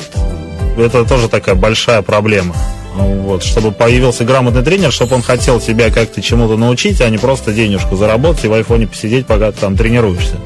это 0.78 1.04
тоже 1.04 1.28
такая 1.28 1.56
большая 1.56 2.02
проблема. 2.02 2.54
Вот, 2.94 3.42
чтобы 3.42 3.72
появился 3.72 4.24
грамотный 4.24 4.62
тренер, 4.62 4.92
чтобы 4.92 5.16
он 5.16 5.22
хотел 5.22 5.60
тебя 5.60 5.90
как-то 5.90 6.22
чему-то 6.22 6.56
научить, 6.56 7.00
а 7.00 7.08
не 7.08 7.18
просто 7.18 7.52
денежку 7.52 7.96
заработать 7.96 8.44
и 8.44 8.48
в 8.48 8.52
айфоне 8.52 8.86
посидеть, 8.86 9.26
пока 9.26 9.50
ты 9.50 9.60
там 9.60 9.76
тренируешься. 9.76 10.36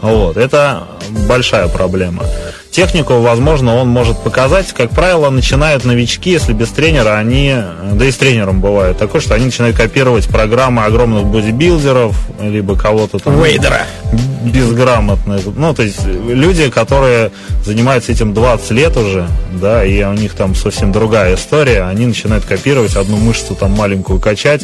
Вот, 0.00 0.36
это 0.36 0.86
большая 1.26 1.66
проблема. 1.68 2.24
Технику, 2.70 3.14
возможно, 3.20 3.76
он 3.76 3.88
может 3.88 4.18
показать. 4.18 4.72
Как 4.72 4.90
правило, 4.90 5.30
начинают 5.30 5.84
новички, 5.84 6.30
если 6.30 6.52
без 6.52 6.68
тренера, 6.68 7.16
они, 7.16 7.54
да 7.94 8.04
и 8.04 8.10
с 8.10 8.16
тренером 8.16 8.60
бывает 8.60 8.98
такое, 8.98 9.20
что 9.20 9.34
они 9.34 9.46
начинают 9.46 9.76
копировать 9.76 10.28
программы 10.28 10.84
огромных 10.84 11.24
бодибилдеров, 11.24 12.16
либо 12.40 12.76
кого-то 12.76 13.18
там 13.18 13.42
Вейдера. 13.42 13.86
безграмотных. 14.44 15.42
Ну, 15.56 15.74
то 15.74 15.82
есть 15.82 16.04
люди, 16.06 16.70
которые 16.70 17.30
занимаются 17.64 18.12
этим 18.12 18.34
20 18.34 18.70
лет 18.72 18.96
уже, 18.96 19.26
да, 19.60 19.84
и 19.84 20.02
у 20.04 20.12
них 20.12 20.34
там 20.34 20.54
совсем 20.54 20.92
другая 20.92 21.34
история, 21.34 21.82
они 21.82 22.06
начинают 22.06 22.44
копировать 22.44 22.96
одну 22.96 23.16
мышцу 23.16 23.54
там 23.54 23.72
маленькую 23.72 24.20
качать 24.20 24.62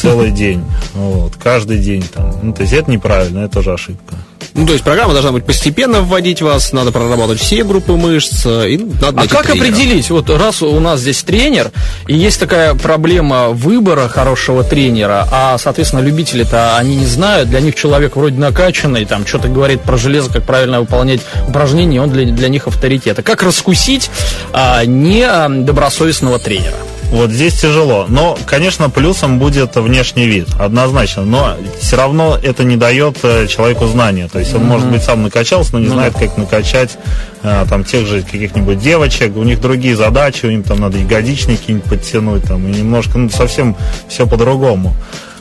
целый 0.00 0.30
день. 0.30 0.64
Вот, 0.94 1.34
каждый 1.42 1.78
день 1.78 2.02
там. 2.02 2.34
Ну, 2.42 2.52
то 2.52 2.62
есть 2.62 2.72
это 2.72 2.90
неправильно, 2.90 3.40
это 3.40 3.54
тоже 3.54 3.72
ошибка. 3.72 4.14
Ну, 4.54 4.66
то 4.66 4.72
есть 4.72 4.84
программа 4.84 5.12
должна 5.12 5.32
быть 5.32 5.44
постепенно 5.44 6.00
вводить 6.00 6.42
вас, 6.42 6.72
надо 6.72 6.92
проработать 6.92 7.40
все 7.40 7.64
группы 7.64 7.92
мышц, 7.92 8.44
э, 8.44 8.70
и 8.70 8.78
надо 8.78 9.22
А 9.22 9.26
как 9.26 9.46
тренера. 9.46 9.64
определить, 9.64 10.10
вот 10.10 10.30
раз 10.30 10.62
у 10.62 10.78
нас 10.80 11.00
здесь 11.00 11.22
тренер, 11.22 11.70
и 12.06 12.16
есть 12.16 12.38
такая 12.38 12.74
проблема 12.74 13.48
выбора 13.48 14.08
хорошего 14.08 14.62
тренера, 14.64 15.26
а, 15.30 15.58
соответственно, 15.58 16.00
любители-то 16.00 16.76
они 16.76 16.96
не 16.96 17.06
знают, 17.06 17.48
для 17.48 17.60
них 17.60 17.74
человек 17.74 18.16
вроде 18.16 18.38
накачанный, 18.38 19.04
там 19.04 19.26
что-то 19.26 19.48
говорит 19.48 19.80
про 19.82 19.96
железо, 19.96 20.30
как 20.30 20.44
правильно 20.44 20.80
выполнять 20.80 21.20
упражнения, 21.48 22.00
он 22.00 22.10
для, 22.10 22.26
для 22.26 22.48
них 22.48 22.66
авторитет. 22.66 23.18
А 23.18 23.22
как 23.22 23.42
раскусить 23.42 24.10
а, 24.52 24.84
недобросовестного 24.84 26.38
тренера? 26.38 26.76
Вот 27.14 27.30
здесь 27.30 27.54
тяжело. 27.54 28.06
Но, 28.08 28.36
конечно, 28.44 28.90
плюсом 28.90 29.38
будет 29.38 29.76
внешний 29.76 30.26
вид, 30.26 30.48
однозначно. 30.58 31.24
Но 31.24 31.56
все 31.78 31.94
равно 31.94 32.36
это 32.42 32.64
не 32.64 32.76
дает 32.76 33.18
э, 33.22 33.46
человеку 33.46 33.86
знания. 33.86 34.26
То 34.26 34.40
есть 34.40 34.52
он, 34.52 34.64
может 34.64 34.90
быть, 34.90 35.04
сам 35.04 35.22
накачался, 35.22 35.74
но 35.74 35.78
не 35.78 35.86
Ну 35.86 35.92
знает, 35.92 36.14
как 36.14 36.36
накачать 36.36 36.98
э, 37.44 37.66
там 37.70 37.84
тех 37.84 38.04
же 38.04 38.22
каких-нибудь 38.22 38.80
девочек. 38.80 39.36
У 39.36 39.44
них 39.44 39.60
другие 39.60 39.94
задачи, 39.94 40.46
им 40.46 40.64
там 40.64 40.80
надо 40.80 40.98
ягодичники 40.98 41.60
какие-нибудь 41.60 41.88
подтянуть, 41.88 42.42
там, 42.42 42.66
и 42.66 42.72
немножко, 42.72 43.16
ну, 43.16 43.30
совсем 43.30 43.76
все 44.08 44.26
по-другому. 44.26 44.92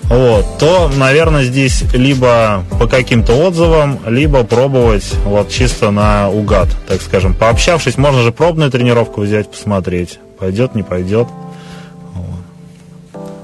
Вот, 0.04 0.60
то, 0.60 0.92
наверное, 0.96 1.44
здесь 1.44 1.86
либо 1.94 2.66
по 2.78 2.86
каким-то 2.86 3.34
отзывам, 3.34 4.00
либо 4.06 4.44
пробовать 4.44 5.12
вот 5.26 5.50
чисто 5.50 5.90
на 5.90 6.30
угад, 6.30 6.68
так 6.88 7.02
скажем. 7.02 7.34
Пообщавшись, 7.34 7.98
можно 7.98 8.22
же 8.22 8.32
пробную 8.32 8.70
тренировку 8.70 9.22
взять, 9.22 9.50
посмотреть. 9.50 10.20
Пойдет, 10.38 10.76
не 10.76 10.84
пойдет. 10.84 11.28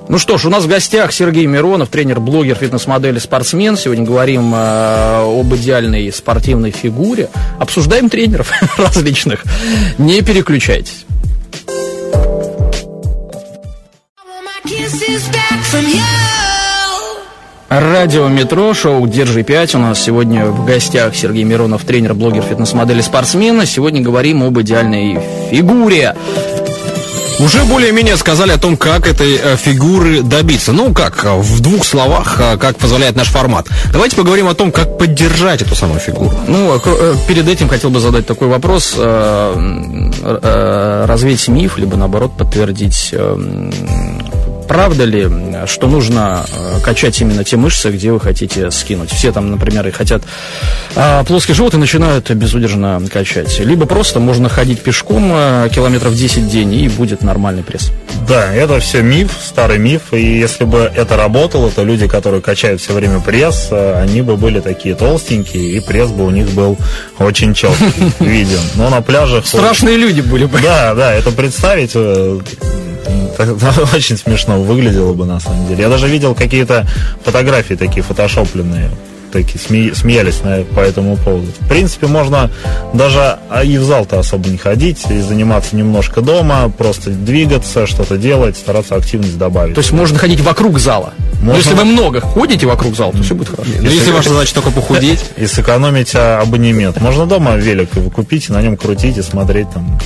Ну 0.09 0.17
что 0.17 0.39
ж, 0.39 0.45
у 0.45 0.49
нас 0.49 0.63
в 0.63 0.67
гостях 0.67 1.13
Сергей 1.13 1.45
Миронов, 1.45 1.89
тренер, 1.89 2.19
блогер, 2.19 2.55
фитнес-модель 2.55 3.19
спортсмен. 3.19 3.77
Сегодня 3.77 4.03
говорим 4.03 4.55
э, 4.55 5.39
об 5.39 5.53
идеальной 5.53 6.11
спортивной 6.11 6.71
фигуре. 6.71 7.29
Обсуждаем 7.59 8.09
тренеров 8.09 8.51
различных. 8.79 9.43
Не 9.99 10.23
переключайтесь. 10.23 11.05
Радио 17.69 18.27
Метро, 18.29 18.73
шоу 18.73 19.05
«Держи 19.07 19.41
5». 19.41 19.75
У 19.75 19.79
нас 19.79 20.01
сегодня 20.01 20.47
в 20.47 20.65
гостях 20.65 21.15
Сергей 21.15 21.43
Миронов, 21.43 21.83
тренер, 21.83 22.15
блогер, 22.15 22.41
фитнес-модель 22.41 22.97
и 22.97 23.03
спортсмен. 23.03 23.63
Сегодня 23.67 24.01
говорим 24.01 24.41
об 24.41 24.59
идеальной 24.59 25.19
фигуре. 25.51 26.15
Уже 27.39 27.63
более-менее 27.63 28.17
сказали 28.17 28.52
о 28.52 28.58
том, 28.58 28.75
как 28.75 29.08
этой 29.08 29.39
э, 29.41 29.56
фигуры 29.56 30.21
добиться. 30.21 30.73
Ну, 30.73 30.93
как, 30.93 31.23
э, 31.23 31.38
в 31.38 31.62
двух 31.62 31.86
словах, 31.86 32.38
э, 32.39 32.58
как 32.58 32.78
позволяет 32.78 33.15
наш 33.15 33.30
формат. 33.30 33.67
Давайте 33.93 34.17
поговорим 34.17 34.49
о 34.49 34.56
том, 34.56 34.73
как 34.73 34.97
поддержать 34.97 35.62
эту 35.62 35.73
самую 35.73 36.02
фигуру. 36.02 36.34
Ну, 36.47 36.78
перед 37.28 37.47
этим 37.47 37.69
хотел 37.69 37.91
бы 37.91 38.02
задать 38.02 38.28
такой 38.28 38.49
вопрос. 38.49 38.95
Развеять 41.10 41.47
миф, 41.47 41.78
либо 41.78 41.95
наоборот 41.95 42.36
подтвердить 42.38 43.10
э, 43.13 43.71
правда 44.69 45.03
ли, 45.03 45.27
что 45.65 45.88
нужно 45.88 46.45
э, 46.53 46.79
качать 46.84 47.19
именно 47.19 47.43
те 47.43 47.58
мышцы, 47.58 47.89
где 47.89 48.12
вы 48.12 48.19
хотите 48.19 48.69
скинуть? 48.69 49.10
Все 49.10 49.32
там, 49.32 49.49
например, 49.49 49.88
и 49.88 49.91
хотят 49.91 50.21
а, 50.95 51.23
плоский 51.23 51.53
живот 51.53 51.73
и 51.73 51.77
начинают 51.77 52.29
безудержно 52.29 53.01
качать. 53.12 53.60
Либо 53.60 53.88
просто 53.88 54.19
можно 54.19 54.47
ходить 54.47 54.82
пешком 54.82 55.32
э, 55.34 55.69
километров 55.73 56.13
10 56.13 56.43
в 56.43 56.49
день 56.49 56.75
и 56.75 56.88
будет 56.88 57.23
нормальный 57.23 57.63
пресс. 57.63 57.91
Да, 58.27 58.53
это 58.53 58.79
все 58.79 59.01
миф, 59.01 59.32
старый 59.43 59.79
миф, 59.79 60.13
и 60.13 60.38
если 60.38 60.65
бы 60.65 60.91
это 60.95 61.17
работало, 61.17 61.71
то 61.71 61.84
люди, 61.84 62.08
которые 62.08 62.43
качают 62.43 62.79
все 62.79 62.93
время 62.93 63.19
пресс, 63.21 63.69
э, 63.71 63.99
они 63.99 64.21
бы 64.21 64.38
были 64.38 64.60
такие 64.60 64.93
толстенькие, 64.93 65.77
и 65.77 65.79
пресс 65.79 66.12
бы 66.12 66.27
у 66.27 66.29
них 66.29 66.47
был 66.51 66.77
очень 67.17 67.55
четкий, 67.55 68.13
виден. 68.23 68.62
Но 68.75 68.91
на 68.91 69.01
пляжах... 69.01 69.47
Страшные 69.47 69.97
люди 69.97 70.21
были 70.21 70.45
бы. 70.45 70.60
Да, 70.62 70.93
да, 70.93 71.12
это 71.15 71.32
представить 71.32 71.95
так- 73.38 73.93
очень 73.93 74.17
смешно 74.17 74.62
выглядело 74.62 75.13
бы 75.13 75.25
на 75.25 75.39
самом 75.39 75.67
деле. 75.67 75.83
Я 75.83 75.89
даже 75.89 76.07
видел 76.07 76.35
какие-то 76.35 76.88
фотографии 77.23 77.73
такие 77.75 78.03
фотошопленные, 78.03 78.89
такие 79.31 79.57
сме- 79.59 79.95
смеялись 79.95 80.41
на- 80.43 80.63
по 80.63 80.79
этому 80.79 81.15
поводу. 81.17 81.47
В 81.59 81.67
принципе, 81.67 82.07
можно 82.07 82.49
даже 82.93 83.38
а, 83.49 83.63
и 83.63 83.77
в 83.77 83.83
зал-то 83.83 84.19
особо 84.19 84.49
не 84.49 84.57
ходить, 84.57 85.05
и 85.09 85.19
заниматься 85.19 85.75
немножко 85.75 86.21
дома, 86.21 86.71
просто 86.75 87.12
двигаться, 87.12 87.85
что-то 87.88 88.17
делать, 88.17 88.57
стараться 88.57 88.95
активность 88.95 89.38
добавить. 89.38 89.75
То 89.75 89.81
есть 89.81 89.91
можно 89.91 90.17
ходить 90.17 90.39
вокруг 90.41 90.79
зала. 90.79 91.13
Но 91.41 91.53
Можно. 91.53 91.57
если 91.59 91.73
вы 91.73 91.85
много 91.85 92.19
ходите 92.19 92.65
вокруг 92.67 92.97
зала, 92.97 93.13
то 93.13 93.23
все 93.23 93.33
будет 93.33 93.47
хорошо. 93.49 93.69
Ну, 93.79 93.89
если 93.89 94.12
ваша 94.12 94.29
задача 94.29 94.53
только 94.55 94.71
похудеть, 94.71 95.23
и 95.38 95.47
сэкономить 95.47 96.13
а, 96.13 96.41
абонемент. 96.41 96.99
Можно 96.99 97.25
дома 97.27 97.55
велик 97.55 97.91
купить, 98.13 98.49
и 98.49 98.51
на 98.51 98.62
нем 98.62 98.75
крутить 98.75 99.17
и 99.17 99.21
смотреть 99.21 99.71
там 99.71 99.97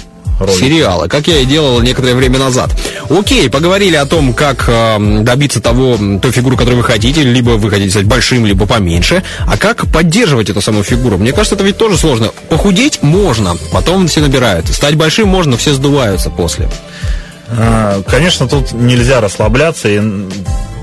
ролики. 0.46 0.60
сериалы, 0.60 1.08
как 1.08 1.28
я 1.28 1.40
и 1.40 1.46
делал 1.46 1.82
некоторое 1.82 2.16
время 2.16 2.40
назад. 2.40 2.72
Окей, 3.10 3.50
поговорили 3.50 3.96
о 3.96 4.06
том, 4.06 4.34
как 4.34 4.66
э, 4.68 5.22
добиться 5.22 5.62
того, 5.62 5.98
той 6.22 6.32
фигуры, 6.32 6.56
которую 6.58 6.78
вы 6.82 6.84
хотите, 6.84 7.24
либо 7.24 7.52
вы 7.52 7.70
хотите 7.70 7.92
стать 7.92 8.06
большим, 8.06 8.46
либо 8.46 8.66
поменьше. 8.66 9.24
А 9.48 9.58
как 9.58 9.88
поддерживать 9.92 10.50
эту 10.50 10.62
самую 10.62 10.84
фигуру? 10.84 11.18
Мне 11.18 11.32
кажется, 11.32 11.56
это 11.56 11.64
ведь 11.64 11.78
тоже 11.78 11.98
сложно. 11.98 12.32
Похудеть 12.50 13.04
можно, 13.04 13.56
потом 13.72 14.08
все 14.08 14.22
набирают. 14.22 14.68
Стать 14.68 14.96
большим 14.96 15.28
можно, 15.28 15.58
все 15.58 15.74
сдуваются 15.74 16.30
после. 16.30 16.70
А, 17.50 18.02
Конечно, 18.08 18.48
тут 18.48 18.72
нельзя 18.72 19.22
расслабляться, 19.22 19.90
и 19.90 20.00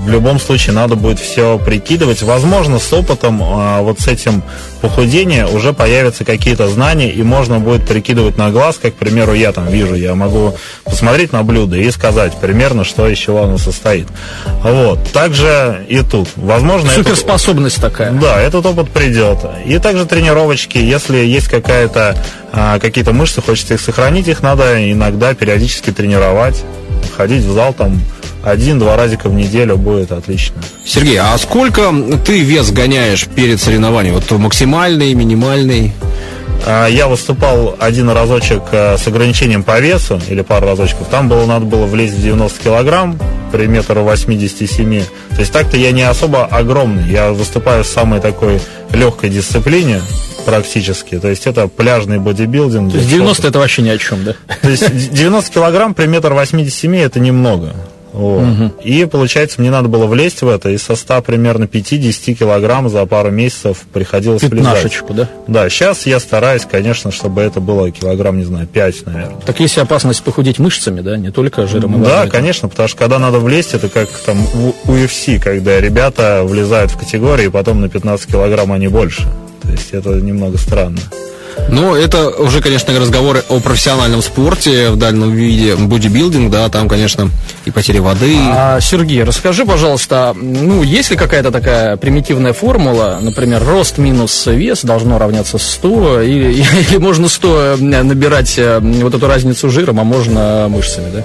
в 0.01 0.09
любом 0.09 0.39
случае 0.39 0.73
надо 0.73 0.95
будет 0.95 1.19
все 1.19 1.59
прикидывать. 1.59 2.23
Возможно, 2.23 2.79
с 2.79 2.91
опытом, 2.91 3.41
а, 3.43 3.81
вот 3.81 3.99
с 3.99 4.07
этим 4.07 4.41
похудением 4.81 5.53
уже 5.53 5.73
появятся 5.73 6.25
какие-то 6.25 6.67
знания, 6.67 7.11
и 7.11 7.21
можно 7.21 7.59
будет 7.59 7.87
прикидывать 7.87 8.35
на 8.37 8.49
глаз, 8.49 8.79
как, 8.81 8.95
к 8.95 8.97
примеру, 8.97 9.33
я 9.33 9.51
там 9.51 9.67
вижу, 9.67 9.93
я 9.93 10.15
могу 10.15 10.57
посмотреть 10.85 11.33
на 11.33 11.43
блюдо 11.43 11.77
и 11.77 11.89
сказать 11.91 12.33
примерно, 12.41 12.83
что 12.83 13.07
из 13.07 13.19
чего 13.19 13.43
оно 13.43 13.59
состоит. 13.59 14.07
Вот. 14.63 15.11
Также 15.11 15.85
и 15.87 16.01
тут. 16.01 16.29
Возможно, 16.35 16.89
Суперспособность 16.89 17.79
такая. 17.79 18.11
да, 18.11 18.41
этот 18.41 18.65
опыт 18.65 18.89
придет. 18.89 19.37
И 19.65 19.77
также 19.77 20.05
тренировочки, 20.05 20.79
если 20.79 21.17
есть 21.17 21.47
какая-то 21.47 22.17
а, 22.51 22.79
какие-то 22.79 23.13
мышцы, 23.13 23.41
хочется 23.41 23.75
их 23.75 23.81
сохранить, 23.81 24.27
их 24.27 24.41
надо 24.41 24.91
иногда 24.91 25.35
периодически 25.35 25.91
тренировать, 25.91 26.63
ходить 27.15 27.43
в 27.43 27.53
зал 27.53 27.73
там 27.73 28.01
один-два 28.43 28.95
разика 28.97 29.29
в 29.29 29.33
неделю 29.33 29.77
будет 29.77 30.11
отлично. 30.11 30.55
Сергей, 30.85 31.17
а 31.17 31.37
сколько 31.37 31.93
ты 32.25 32.39
вес 32.39 32.71
гоняешь 32.71 33.25
перед 33.27 33.61
соревнованием? 33.61 34.15
Вот 34.15 34.29
максимальный, 34.31 35.13
минимальный? 35.13 35.93
А, 36.65 36.87
Я 36.87 37.07
выступал 37.07 37.75
один 37.79 38.09
разочек 38.09 38.61
а, 38.71 38.97
с 38.97 39.07
ограничением 39.07 39.63
по 39.63 39.79
весу, 39.79 40.19
или 40.29 40.41
пару 40.41 40.67
разочков. 40.67 41.07
Там 41.09 41.27
было, 41.27 41.45
надо 41.45 41.65
было 41.65 41.85
влезть 41.85 42.13
в 42.13 42.21
90 42.21 42.63
килограмм 42.63 43.19
при 43.51 43.67
метр 43.67 43.99
87. 43.99 45.03
То 45.31 45.39
есть 45.39 45.51
так-то 45.51 45.77
я 45.77 45.91
не 45.91 46.03
особо 46.03 46.45
огромный. 46.45 47.09
Я 47.09 47.31
выступаю 47.31 47.83
в 47.83 47.87
самой 47.87 48.21
такой 48.21 48.59
легкой 48.93 49.29
дисциплине 49.29 50.01
практически. 50.45 51.19
То 51.19 51.29
есть 51.29 51.47
это 51.47 51.67
пляжный 51.67 52.19
бодибилдинг. 52.19 52.91
То 52.91 52.97
есть 52.97 53.09
90 53.09 53.47
это 53.47 53.59
вообще 53.59 53.81
ни 53.81 53.89
о 53.89 53.97
чем, 53.97 54.23
да? 54.23 54.35
То 54.61 54.69
есть 54.69 55.11
90 55.11 55.51
килограмм 55.51 55.93
при 55.93 56.07
метр 56.07 56.33
87 56.33 56.95
это 56.97 57.19
немного. 57.19 57.73
Вот. 58.13 58.45
И 58.83 59.05
получается, 59.05 59.61
мне 59.61 59.71
надо 59.71 59.87
было 59.87 60.05
влезть 60.05 60.41
в 60.41 60.47
это, 60.47 60.69
и 60.69 60.77
со 60.77 60.95
100 60.95 61.21
примерно 61.21 61.63
5-10 61.63 62.33
килограмм 62.33 62.89
за 62.89 63.05
пару 63.05 63.31
месяцев 63.31 63.79
приходилось 63.93 64.41
влезать. 64.43 64.57
Пятнашечку, 64.73 65.13
да? 65.13 65.29
Да, 65.47 65.69
сейчас 65.69 66.05
я 66.05 66.19
стараюсь, 66.19 66.63
конечно, 66.69 67.11
чтобы 67.11 67.41
это 67.41 67.59
было 67.61 67.89
килограмм, 67.91 68.37
не 68.37 68.43
знаю, 68.43 68.67
5, 68.67 69.05
наверное. 69.05 69.39
Так 69.45 69.59
есть 69.59 69.77
опасность 69.77 70.23
похудеть 70.23 70.59
мышцами, 70.59 71.01
да, 71.01 71.15
не 71.15 71.31
только 71.31 71.67
жиром 71.67 72.03
Да, 72.03 72.17
водой. 72.17 72.29
конечно, 72.31 72.67
потому 72.67 72.89
что 72.89 72.97
когда 72.97 73.17
надо 73.17 73.39
влезть, 73.39 73.73
это 73.73 73.87
как 73.87 74.09
там 74.09 74.37
у 74.85 74.91
UFC, 74.91 75.39
когда 75.39 75.79
ребята 75.79 76.41
влезают 76.43 76.91
в 76.91 76.97
категории, 76.97 77.45
и 77.45 77.49
потом 77.49 77.79
на 77.81 77.89
15 77.89 78.29
килограмм 78.29 78.71
они 78.73 78.87
больше. 78.89 79.23
То 79.61 79.71
есть 79.71 79.91
это 79.93 80.09
немного 80.09 80.57
странно. 80.57 80.99
Ну, 81.69 81.95
это 81.95 82.29
уже, 82.29 82.61
конечно, 82.61 82.97
разговоры 82.99 83.43
о 83.49 83.59
профессиональном 83.59 84.21
спорте 84.21 84.89
в 84.89 84.97
дальнем 84.97 85.31
виде, 85.31 85.75
бодибилдинг, 85.75 86.51
да, 86.51 86.69
там, 86.69 86.89
конечно, 86.89 87.29
и 87.65 87.71
потеря 87.71 88.01
воды. 88.01 88.35
А, 88.39 88.79
Сергей, 88.81 89.23
расскажи, 89.23 89.65
пожалуйста, 89.65 90.33
ну, 90.35 90.83
есть 90.83 91.11
ли 91.11 91.17
какая-то 91.17 91.51
такая 91.51 91.95
примитивная 91.97 92.53
формула, 92.53 93.19
например, 93.21 93.63
рост 93.63 93.97
минус 93.97 94.47
вес 94.47 94.83
должно 94.83 95.17
равняться 95.17 95.57
100, 95.57 96.21
или, 96.21 96.65
или 96.89 96.97
можно 96.97 97.29
100 97.29 97.77
набирать 97.79 98.55
э, 98.57 98.79
вот 98.79 99.13
эту 99.13 99.27
разницу 99.27 99.69
жиром, 99.69 99.99
а 99.99 100.03
можно 100.03 100.67
мышцами, 100.69 101.11
да? 101.13 101.23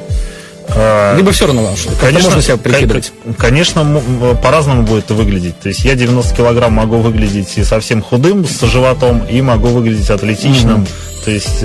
А, 0.69 1.17
Либо 1.17 1.33
все 1.33 1.47
равно, 1.47 1.71
как-то 2.01 2.21
можно 2.21 2.43
себя 2.43 2.57
прикидывать. 2.57 3.13
кон- 3.25 3.35
Конечно, 3.35 4.03
по-разному 4.43 4.83
будет 4.83 5.11
выглядеть. 5.11 5.59
То 5.61 5.69
есть 5.69 5.85
я 5.85 5.95
90 5.95 6.35
килограмм 6.37 6.73
могу 6.73 6.99
выглядеть 6.99 7.57
и 7.57 7.65
совсем 7.65 8.03
худым 8.03 8.47
с 8.47 8.61
животом, 8.67 9.25
и 9.25 9.41
могу 9.43 9.69
выглядеть 9.69 10.11
атлетичным. 10.11 10.87
То 11.25 11.31
есть 11.31 11.65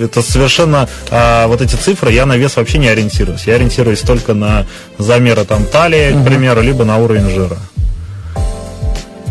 это 0.00 0.22
совершенно 0.22 0.88
а, 1.10 1.46
вот 1.48 1.60
эти 1.60 1.76
цифры 1.76 2.10
я 2.12 2.26
на 2.26 2.36
вес 2.36 2.56
вообще 2.56 2.78
не 2.78 2.88
ориентируюсь. 2.88 3.44
Я 3.46 3.54
ориентируюсь 3.54 4.00
только 4.00 4.34
на 4.34 4.66
замеры 4.98 5.44
там 5.44 5.64
талии, 5.66 6.12
к 6.12 6.24
примеру, 6.24 6.60
либо 6.62 6.84
на 6.84 6.98
уровень 6.98 7.28
жира. 7.30 7.56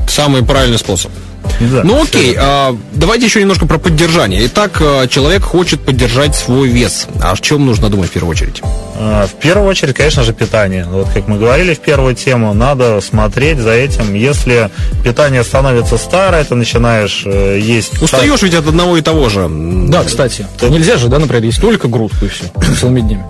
Самый 0.07 0.43
правильный 0.43 0.77
способ. 0.79 1.11
Да, 1.59 1.81
Ну 1.83 2.01
окей, 2.03 2.35
а, 2.39 2.75
давайте 2.93 3.25
еще 3.25 3.39
немножко 3.39 3.65
про 3.65 3.77
поддержание. 3.77 4.45
Итак, 4.45 4.77
а, 4.81 5.07
человек 5.07 5.43
хочет 5.43 5.81
поддержать 5.81 6.35
свой 6.35 6.69
вес. 6.69 7.07
А 7.21 7.31
о 7.31 7.37
чем 7.37 7.65
нужно 7.65 7.89
думать 7.89 8.09
в 8.09 8.13
первую 8.13 8.31
очередь? 8.31 8.61
А, 8.95 9.27
В 9.27 9.33
первую 9.33 9.67
очередь, 9.69 9.95
конечно 9.95 10.23
же, 10.23 10.33
питание. 10.33 10.85
Вот 10.89 11.09
как 11.13 11.27
мы 11.27 11.37
говорили 11.37 11.73
в 11.73 11.79
первую 11.79 12.15
тему, 12.15 12.53
надо 12.53 13.01
смотреть 13.01 13.57
за 13.59 13.71
этим. 13.71 14.13
Если 14.13 14.69
питание 15.03 15.43
становится 15.43 15.97
старое, 15.97 16.43
ты 16.43 16.55
начинаешь 16.55 17.23
э, 17.25 17.59
есть... 17.59 18.01
Устаешь 18.01 18.41
ведь 18.41 18.53
от 18.53 18.67
одного 18.67 18.97
и 18.97 19.01
того 19.01 19.29
же. 19.29 19.47
Да, 19.49 20.03
кстати. 20.03 20.45
Нельзя 20.61 20.97
же, 20.97 21.07
да, 21.07 21.19
например, 21.19 21.43
есть 21.43 21.61
только 21.61 21.87
грудку 21.87 22.25
и 22.25 22.27
все, 22.29 22.45
целыми 22.79 23.01
днями. 23.01 23.25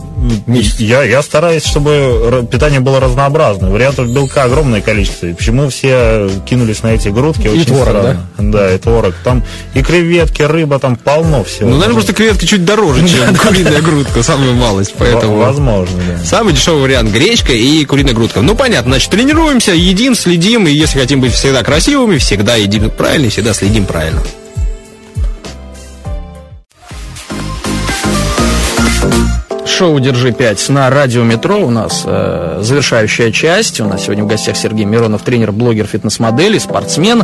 Я, 0.79 1.03
я 1.03 1.21
стараюсь, 1.21 1.63
чтобы 1.63 2.47
питание 2.51 2.79
было 2.79 2.99
разнообразное. 2.99 3.69
Вариантов 3.69 4.09
белка 4.09 4.43
огромное 4.43 4.81
количество. 4.81 5.27
И 5.27 5.33
почему 5.33 5.69
все 5.69 6.29
кинулись 6.45 6.81
на 6.83 6.89
эти 6.89 7.09
грудки? 7.09 7.47
Очень 7.47 7.65
творог, 7.65 7.87
странно. 7.87 8.27
Да? 8.37 8.73
и 8.73 8.77
творог. 8.77 9.13
Там 9.23 9.43
и 9.73 9.83
креветки, 9.83 10.41
рыба, 10.41 10.79
там 10.79 10.95
полно 10.95 11.43
всего. 11.43 11.69
Ну, 11.69 11.75
наверное, 11.75 11.95
просто 11.95 12.13
креветки 12.13 12.45
чуть 12.45 12.65
дороже, 12.65 13.07
чем 13.07 13.35
куриная 13.35 13.81
грудка, 13.81 14.23
самую 14.23 14.53
малость. 14.55 14.95
Поэтому 14.97 15.37
Возможно, 15.37 15.97
да. 16.07 16.25
самый 16.25 16.53
дешевый 16.53 16.83
вариант 16.83 17.11
гречка 17.11 17.53
и 17.53 17.85
куриная 17.85 18.13
грудка. 18.13 18.41
Ну, 18.41 18.55
понятно, 18.55 18.91
значит, 18.91 19.11
тренируемся, 19.11 19.73
едим, 19.73 20.15
следим, 20.15 20.67
и 20.67 20.71
если 20.71 20.99
хотим 20.99 21.21
быть 21.21 21.33
всегда 21.33 21.63
красивыми, 21.63 22.17
всегда 22.17 22.55
едим 22.55 22.89
правильно 22.89 23.27
и 23.27 23.29
всегда 23.29 23.53
следим 23.53 23.85
правильно. 23.85 24.21
Шоу 29.67 29.99
«Держи 29.99 30.29
5» 30.29 30.71
на 30.71 30.89
радио 30.89 31.23
«Метро». 31.23 31.57
У 31.59 31.69
нас 31.69 32.03
э, 32.05 32.59
завершающая 32.61 33.31
часть. 33.31 33.79
У 33.79 33.85
нас 33.85 34.03
сегодня 34.03 34.23
в 34.23 34.27
гостях 34.27 34.55
Сергей 34.57 34.85
Миронов, 34.85 35.21
тренер, 35.21 35.51
блогер, 35.51 35.85
фитнес-модель, 35.85 36.59
спортсмен. 36.59 37.23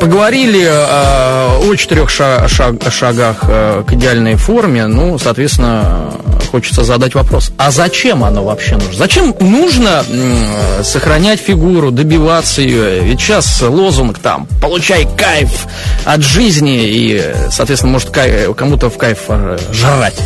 Поговорили 0.00 0.62
э, 0.64 0.70
о 0.72 1.74
четырех 1.76 2.10
ша- 2.10 2.48
шаг- 2.48 2.90
шагах 2.90 3.36
э, 3.42 3.84
к 3.86 3.92
идеальной 3.92 4.34
форме. 4.36 4.86
Ну, 4.86 5.16
соответственно, 5.18 6.10
э, 6.26 6.46
хочется 6.50 6.82
задать 6.82 7.14
вопрос. 7.14 7.52
А 7.58 7.70
зачем 7.70 8.24
оно 8.24 8.42
вообще 8.42 8.74
нужно? 8.76 8.94
Зачем 8.94 9.34
нужно 9.38 10.02
м, 10.10 10.82
сохранять 10.82 11.40
фигуру, 11.40 11.90
добиваться 11.92 12.62
ее? 12.62 13.00
Ведь 13.00 13.20
сейчас 13.20 13.62
лозунг 13.62 14.18
там 14.18 14.48
«Получай 14.60 15.06
кайф 15.16 15.66
от 16.04 16.22
жизни» 16.22 16.82
и, 16.88 17.20
э, 17.22 17.50
соответственно, 17.50 17.92
может 17.92 18.08
кай- 18.10 18.52
кому-то 18.54 18.88
в 18.90 18.96
кайф 18.96 19.18
э, 19.28 19.58
жрать. 19.72 20.16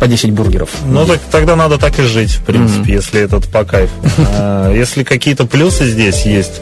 По 0.00 0.06
10 0.06 0.30
бургеров. 0.32 0.70
Ну, 0.84 1.06
так, 1.06 1.20
тогда 1.30 1.56
надо 1.56 1.78
так 1.78 1.98
и 1.98 2.02
жить, 2.02 2.32
в 2.32 2.42
принципе, 2.44 2.92
если 2.92 3.20
этот 3.20 3.46
по 3.46 3.64
кайфу. 3.64 3.92
А, 4.38 4.72
Если 4.72 5.04
какие-то 5.04 5.46
плюсы 5.46 5.86
здесь 5.86 6.22
есть, 6.26 6.60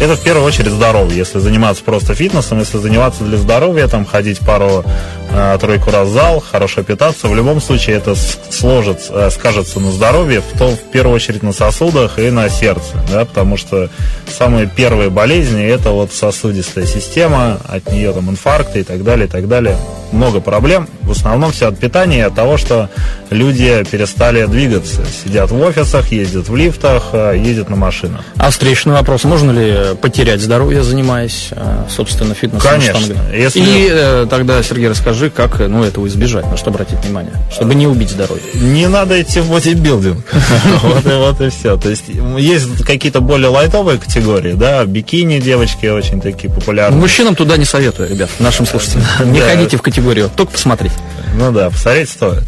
это 0.00 0.16
в 0.16 0.20
первую 0.22 0.44
очередь 0.46 0.70
здоровье. 0.70 1.16
Если 1.18 1.38
заниматься 1.38 1.82
просто 1.82 2.14
фитнесом, 2.14 2.58
если 2.58 2.78
заниматься 2.78 3.24
для 3.24 3.38
здоровья, 3.38 3.86
там 3.88 4.04
ходить 4.04 4.40
пару 4.40 4.84
э, 5.30 5.56
раз 5.60 6.08
в 6.08 6.12
зал, 6.12 6.40
хорошо 6.50 6.82
питаться, 6.82 7.28
в 7.28 7.34
любом 7.34 7.60
случае 7.60 7.96
это 7.96 8.14
с- 8.14 8.38
сложится, 8.50 9.12
э, 9.12 9.30
скажется 9.30 9.80
на 9.80 9.90
здоровье, 9.90 10.40
в, 10.40 10.58
то, 10.58 10.70
в 10.70 10.90
первую 10.92 11.14
очередь 11.16 11.42
на 11.42 11.52
сосудах 11.52 12.18
и 12.18 12.30
на 12.30 12.48
сердце, 12.48 12.96
да, 13.10 13.24
потому 13.24 13.56
что 13.56 13.88
самые 14.36 14.66
первые 14.66 15.10
болезни 15.10 15.64
это 15.64 15.90
вот 15.90 16.12
сосудистая 16.12 16.86
система, 16.86 17.58
от 17.68 17.90
нее 17.90 18.12
там 18.12 18.30
инфаркты 18.30 18.80
и 18.80 18.82
так 18.84 19.02
далее, 19.04 19.26
и 19.26 19.30
так 19.30 19.48
далее. 19.48 19.76
Много 20.12 20.40
проблем. 20.40 20.88
В 21.02 21.10
основном 21.10 21.50
все 21.50 21.66
от 21.68 21.78
питания 21.78 22.18
и 22.18 22.20
от 22.20 22.34
того, 22.36 22.56
что 22.56 22.88
люди 23.30 23.84
перестали 23.90 24.44
двигаться. 24.46 25.02
Сидят 25.24 25.50
в 25.50 25.60
офисах, 25.60 26.12
ездят 26.12 26.48
в 26.48 26.54
лифтах, 26.54 27.08
э, 27.12 27.34
ездят 27.36 27.68
на 27.68 27.76
машинах. 27.76 28.20
А 28.36 28.50
встречный 28.50 28.92
вопрос, 28.92 29.23
можно 29.24 29.50
ли 29.50 29.94
потерять 30.00 30.40
здоровье, 30.40 30.82
занимаясь, 30.82 31.48
э, 31.50 31.84
собственно, 31.88 32.34
фитнесом? 32.34 32.70
Конечно. 32.70 33.14
Если- 33.34 33.58
И 33.60 33.88
э, 33.90 34.26
тогда, 34.28 34.62
Сергей, 34.62 34.88
расскажи, 34.88 35.30
как 35.30 35.60
э, 35.60 35.66
ну, 35.68 35.82
этого 35.82 36.06
избежать, 36.06 36.46
на 36.50 36.56
что 36.56 36.70
обратить 36.70 36.98
внимание, 37.00 37.32
чтобы 37.52 37.74
не 37.74 37.86
убить 37.86 38.10
здоровье. 38.10 38.42
Не 38.54 38.88
надо 38.88 39.20
идти 39.20 39.40
в 39.40 39.50
бодибилдинг. 39.50 40.24
Вот 40.82 41.06
и 41.06 41.16
вот 41.16 41.40
и 41.40 41.48
все. 41.50 41.76
То 41.76 41.88
есть 41.90 42.04
есть 42.38 42.84
какие-то 42.84 43.20
более 43.20 43.48
лайтовые 43.48 43.98
категории, 43.98 44.52
да, 44.52 44.84
бикини 44.84 45.38
девочки 45.40 45.86
очень 45.86 46.20
такие 46.20 46.52
популярные. 46.52 47.00
Мужчинам 47.00 47.34
туда 47.34 47.56
не 47.56 47.64
советую, 47.64 48.08
ребят, 48.10 48.28
нашим 48.38 48.66
слушателям. 48.66 49.04
Не 49.32 49.40
ходите 49.40 49.76
в 49.76 49.82
категорию, 49.82 50.30
только 50.36 50.52
посмотреть. 50.52 50.92
Ну 51.36 51.50
да, 51.52 51.70
посмотреть 51.70 52.10
стоит. 52.10 52.44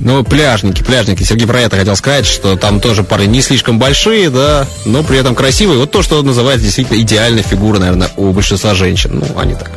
Ну, 0.00 0.24
пляжники, 0.24 0.82
пляжники. 0.82 1.22
Сергей 1.22 1.46
про 1.46 1.60
это 1.60 1.76
хотел 1.76 1.94
сказать, 1.94 2.26
что 2.26 2.56
там 2.56 2.80
тоже 2.80 3.04
парни 3.04 3.26
не 3.26 3.42
слишком 3.42 3.78
большие, 3.78 4.30
да, 4.30 4.66
но 4.86 5.02
при 5.02 5.18
этом 5.18 5.34
красивые. 5.34 5.78
Вот 5.78 5.90
то, 5.90 6.02
что 6.02 6.22
называется 6.22 6.64
действительно 6.64 6.98
идеальная 6.98 7.42
фигура, 7.42 7.78
наверное, 7.78 8.08
у 8.16 8.32
большинства 8.32 8.74
женщин. 8.74 9.22
Ну, 9.22 9.38
они 9.38 9.54
так. 9.54 9.70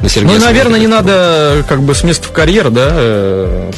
На 0.00 0.08
Сергея 0.08 0.38
Ну, 0.38 0.44
наверное, 0.44 0.80
не 0.80 0.88
надо 0.88 1.64
как 1.68 1.82
бы 1.82 1.94
с 1.94 2.02
места 2.02 2.26
в 2.26 2.32
карьер, 2.32 2.70
да, 2.70 2.88
э, 2.90 3.70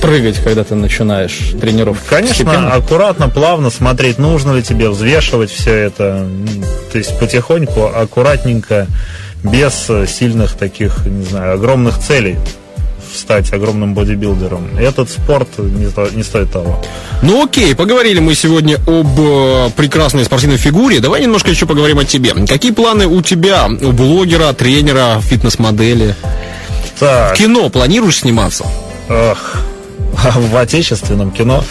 прыгать, 0.00 0.36
когда 0.42 0.62
ты 0.62 0.76
начинаешь 0.76 1.38
тренировку. 1.60 2.04
Конечно, 2.08 2.44
Постепенно. 2.44 2.72
аккуратно, 2.74 3.28
плавно 3.28 3.70
смотреть, 3.70 4.18
нужно 4.18 4.52
ли 4.52 4.62
тебе 4.62 4.88
взвешивать 4.90 5.50
все 5.50 5.72
это. 5.72 6.28
То 6.92 6.98
есть 6.98 7.18
потихоньку, 7.18 7.86
аккуратненько, 7.86 8.86
без 9.42 9.90
сильных 10.08 10.52
таких, 10.52 11.04
не 11.06 11.24
знаю, 11.24 11.54
огромных 11.54 11.98
целей 11.98 12.36
стать 13.16 13.52
огромным 13.52 13.94
бодибилдером. 13.94 14.76
Этот 14.78 15.10
спорт 15.10 15.48
не, 15.58 15.88
не 16.16 16.22
стоит 16.22 16.52
того. 16.52 16.82
Ну 17.22 17.44
окей, 17.44 17.74
поговорили 17.74 18.18
мы 18.20 18.34
сегодня 18.34 18.76
об 18.86 19.18
э, 19.18 19.70
прекрасной 19.76 20.24
спортивной 20.24 20.56
фигуре. 20.58 21.00
Давай 21.00 21.22
немножко 21.22 21.50
еще 21.50 21.66
поговорим 21.66 21.98
о 21.98 22.04
тебе. 22.04 22.32
Какие 22.46 22.72
планы 22.72 23.06
у 23.06 23.22
тебя, 23.22 23.66
у 23.68 23.92
блогера, 23.92 24.52
тренера, 24.52 25.20
фитнес-модели? 25.20 26.14
Так, 26.98 27.34
В 27.34 27.38
кино 27.38 27.68
планируешь 27.68 28.18
сниматься? 28.20 28.64
эх, 29.08 29.56
в 30.34 30.56
отечественном 30.56 31.30
кино 31.30 31.62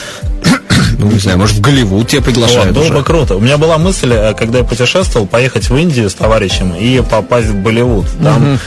Ну, 0.98 1.12
не 1.12 1.20
знаю, 1.20 1.38
может, 1.40 1.58
в 1.58 1.62
Голливуд 1.62 2.08
тебя 2.08 2.20
Вот, 2.22 2.26
приглашают 2.26 2.74
было 2.76 2.84
уже? 2.84 2.94
бы 2.94 3.04
круто. 3.04 3.36
У 3.36 3.40
меня 3.40 3.58
была 3.58 3.78
мысль, 3.78 4.14
э, 4.14 4.34
когда 4.34 4.60
я 4.60 4.64
путешествовал, 4.64 5.26
поехать 5.28 5.70
в 5.70 5.76
Индию 5.76 6.10
с 6.10 6.14
товарищем 6.14 6.74
и 6.74 7.02
попасть 7.02 7.48
в 7.48 7.56
Болливуд. 7.56 8.06
Там, 8.24 8.60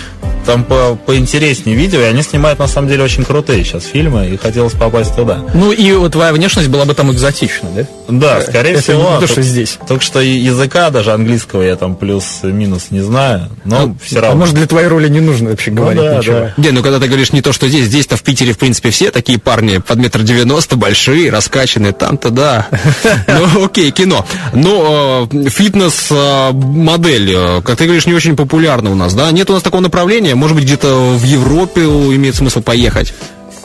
там 0.48 0.64
по- 0.64 0.96
поинтереснее 0.96 1.76
видео, 1.76 2.00
и 2.00 2.04
они 2.04 2.22
снимают 2.22 2.58
на 2.58 2.66
самом 2.66 2.88
деле 2.88 3.04
очень 3.04 3.22
крутые 3.22 3.62
сейчас 3.64 3.84
фильмы, 3.84 4.28
и 4.28 4.36
хотелось 4.38 4.72
попасть 4.72 5.14
туда. 5.14 5.40
Ну, 5.52 5.72
и 5.72 5.92
вот 5.92 6.12
твоя 6.12 6.32
внешность 6.32 6.68
была 6.68 6.86
бы 6.86 6.94
там 6.94 7.12
экзотична, 7.12 7.68
да? 7.76 7.86
Да, 8.08 8.40
скорее 8.40 8.72
Это 8.72 8.82
всего. 8.82 8.98
не 9.14 9.20
то, 9.20 9.26
тол- 9.26 9.28
что 9.28 9.42
здесь. 9.42 9.78
Только 9.86 10.02
что 10.02 10.20
языка, 10.20 10.88
даже 10.88 11.12
английского 11.12 11.60
я 11.60 11.76
там 11.76 11.94
плюс-минус 11.96 12.86
не 12.90 13.00
знаю, 13.00 13.50
но 13.66 13.94
все 14.02 14.20
А 14.20 14.22
равно. 14.22 14.40
может, 14.40 14.54
для 14.54 14.66
твоей 14.66 14.88
роли 14.88 15.08
не 15.10 15.20
нужно 15.20 15.50
вообще 15.50 15.70
говорить 15.70 16.00
да, 16.02 16.16
ничего. 16.16 16.34
да. 16.40 16.54
Не, 16.56 16.70
ну 16.70 16.82
когда 16.82 16.98
ты 16.98 17.06
говоришь 17.08 17.32
не 17.32 17.42
то, 17.42 17.52
что 17.52 17.68
здесь, 17.68 17.84
здесь-то 17.84 18.16
в 18.16 18.22
Питере, 18.22 18.54
в 18.54 18.58
принципе, 18.58 18.88
все 18.88 19.10
такие 19.10 19.38
парни 19.38 19.76
под 19.78 19.98
метр 19.98 20.22
девяносто, 20.22 20.76
большие, 20.76 21.30
раскачанные, 21.30 21.92
там-то 21.92 22.30
да. 22.30 22.66
Ну, 23.28 23.66
окей, 23.66 23.90
кино. 23.90 24.24
Ну, 24.54 25.28
э, 25.30 25.50
фитнес-модель, 25.50 27.32
э, 27.34 27.62
как 27.62 27.76
ты 27.76 27.84
говоришь, 27.84 28.06
не 28.06 28.14
очень 28.14 28.36
популярна 28.36 28.90
у 28.90 28.94
нас, 28.94 29.12
да? 29.14 29.30
Нет 29.30 29.50
у 29.50 29.52
нас 29.52 29.62
такого 29.62 29.80
направления? 29.82 30.34
Может 30.38 30.54
быть, 30.54 30.66
где-то 30.66 31.16
в 31.18 31.24
Европе 31.24 31.82
имеет 31.82 32.36
смысл 32.36 32.62
поехать? 32.62 33.12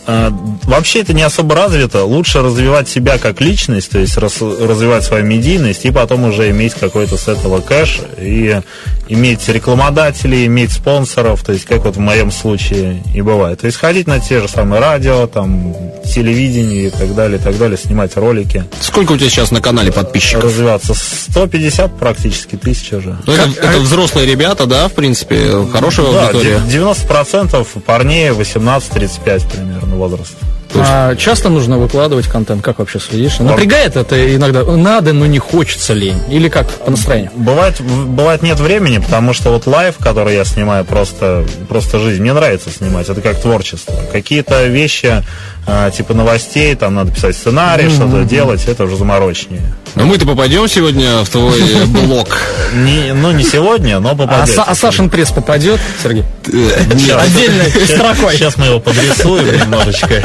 А, 0.06 0.32
Вообще 0.63 1.02
это 1.02 1.13
не 1.13 1.22
особо 1.24 1.56
развито. 1.56 2.04
Лучше 2.04 2.42
развивать 2.42 2.89
себя 2.89 3.18
как 3.18 3.39
личность, 3.42 3.92
то 3.92 4.00
есть 4.00 4.18
развивать 4.18 5.04
свою 5.04 5.24
медийность, 5.26 5.86
и 5.86 5.92
потом 5.92 6.26
уже 6.26 6.50
иметь 6.52 6.74
какой-то 6.74 7.18
с 7.18 7.28
этого 7.28 7.62
кэш, 7.62 8.00
и 8.18 8.62
иметь 9.10 9.48
рекламодателей, 9.50 10.46
иметь 10.46 10.72
спонсоров, 10.72 11.44
то 11.44 11.52
есть 11.54 11.66
как 11.66 11.84
вот 11.86 11.96
в 11.98 12.00
моем 12.00 12.32
случае 12.32 13.04
и 13.13 13.22
бывает. 13.22 13.60
То 13.62 13.68
есть 13.68 13.78
ходить 13.78 14.08
на 14.08 14.20
те 14.20 14.39
же 14.42 14.48
самые 14.48 14.82
радио, 14.82 15.28
там, 15.28 15.74
телевидение 16.06 16.88
и 16.88 16.89
так 16.89 17.13
далее, 17.13 17.38
и 17.38 17.42
так 17.42 17.58
далее, 17.58 17.78
снимать 17.78 18.16
ролики, 18.18 18.66
Сколько 18.82 19.13
у 19.13 19.18
тебя 19.18 19.30
сейчас 19.30 19.52
на 19.52 19.62
канале 19.62 19.92
подписчиков? 19.92 20.44
развиваться. 20.46 20.94
150 20.96 21.98
практически 22.00 22.56
тысяч 22.56 22.94
уже. 22.94 23.18
Ну, 23.26 23.34
это, 23.34 23.50
это 23.62 23.80
взрослые 23.80 24.26
ребята, 24.28 24.66
да, 24.66 24.88
в 24.88 24.94
принципе, 24.94 25.66
хорошая 25.72 26.12
Да, 26.12 26.28
аудитория. 26.28 26.60
де- 26.68 26.78
90% 26.80 27.68
парней 27.86 28.30
18-35 28.30 29.50
примерно 29.52 29.93
возраст. 29.98 30.34
А 30.76 31.16
часто 31.16 31.50
нужно 31.50 31.78
выкладывать 31.78 32.28
контент? 32.28 32.64
Как 32.64 32.80
вообще 32.80 33.00
следишь? 33.00 33.40
Напрягает 33.40 33.96
это 33.96 34.36
иногда? 34.36 34.64
Надо, 34.64 35.14
но 35.14 35.26
не 35.26 35.40
хочется 35.40 35.94
лень. 35.94 36.20
Или 36.30 36.50
как 36.50 36.68
по 36.72 36.92
настроению? 36.92 37.32
Бывает, 37.36 37.80
бывает 37.82 38.42
нет 38.42 38.60
времени, 38.60 38.98
потому 38.98 39.34
что 39.34 39.52
вот 39.52 39.68
life, 39.68 39.96
который 40.00 40.36
я 40.36 40.46
снимаю, 40.46 40.86
просто, 40.86 41.46
просто 41.70 42.00
жизнь. 42.00 42.22
Мне 42.22 42.34
нравится 42.34 42.70
снимать, 42.70 43.08
это 43.10 43.22
как 43.22 43.40
творчество. 43.40 43.96
Какие-то 44.12 44.66
вещи, 44.66 45.24
а, 45.68 45.92
типа 45.92 46.14
новостей, 46.14 46.76
там 46.76 46.96
надо 46.96 47.12
писать 47.12 47.36
сценарий, 47.36 47.90
что-то 47.90 48.24
делать, 48.24 48.64
это 48.68 48.86
уже 48.86 48.98
заморочнее. 48.98 49.62
Но 49.96 50.06
мы-то 50.06 50.26
попадем 50.26 50.68
сегодня 50.68 51.24
в 51.24 51.30
твой 51.30 51.60
э, 51.60 51.86
блог. 51.86 52.40
Не, 52.74 53.14
ну, 53.14 53.32
не 53.32 53.44
сегодня, 53.44 54.00
но 54.00 54.10
А, 54.12 54.16
попадете. 54.16 54.58
Са- 54.60 54.64
а 54.66 54.74
Сашин 54.76 55.10
пресс 55.10 55.30
попадет, 55.32 55.80
Сергей? 56.02 56.24
Сейчас- 56.46 57.24
Отдельной 57.28 57.70
строкой. 57.88 58.36
Сейчас 58.36 58.58
мы 58.58 58.66
его 58.68 58.80
подрисуем 58.80 59.46
немножечко. 59.60 60.16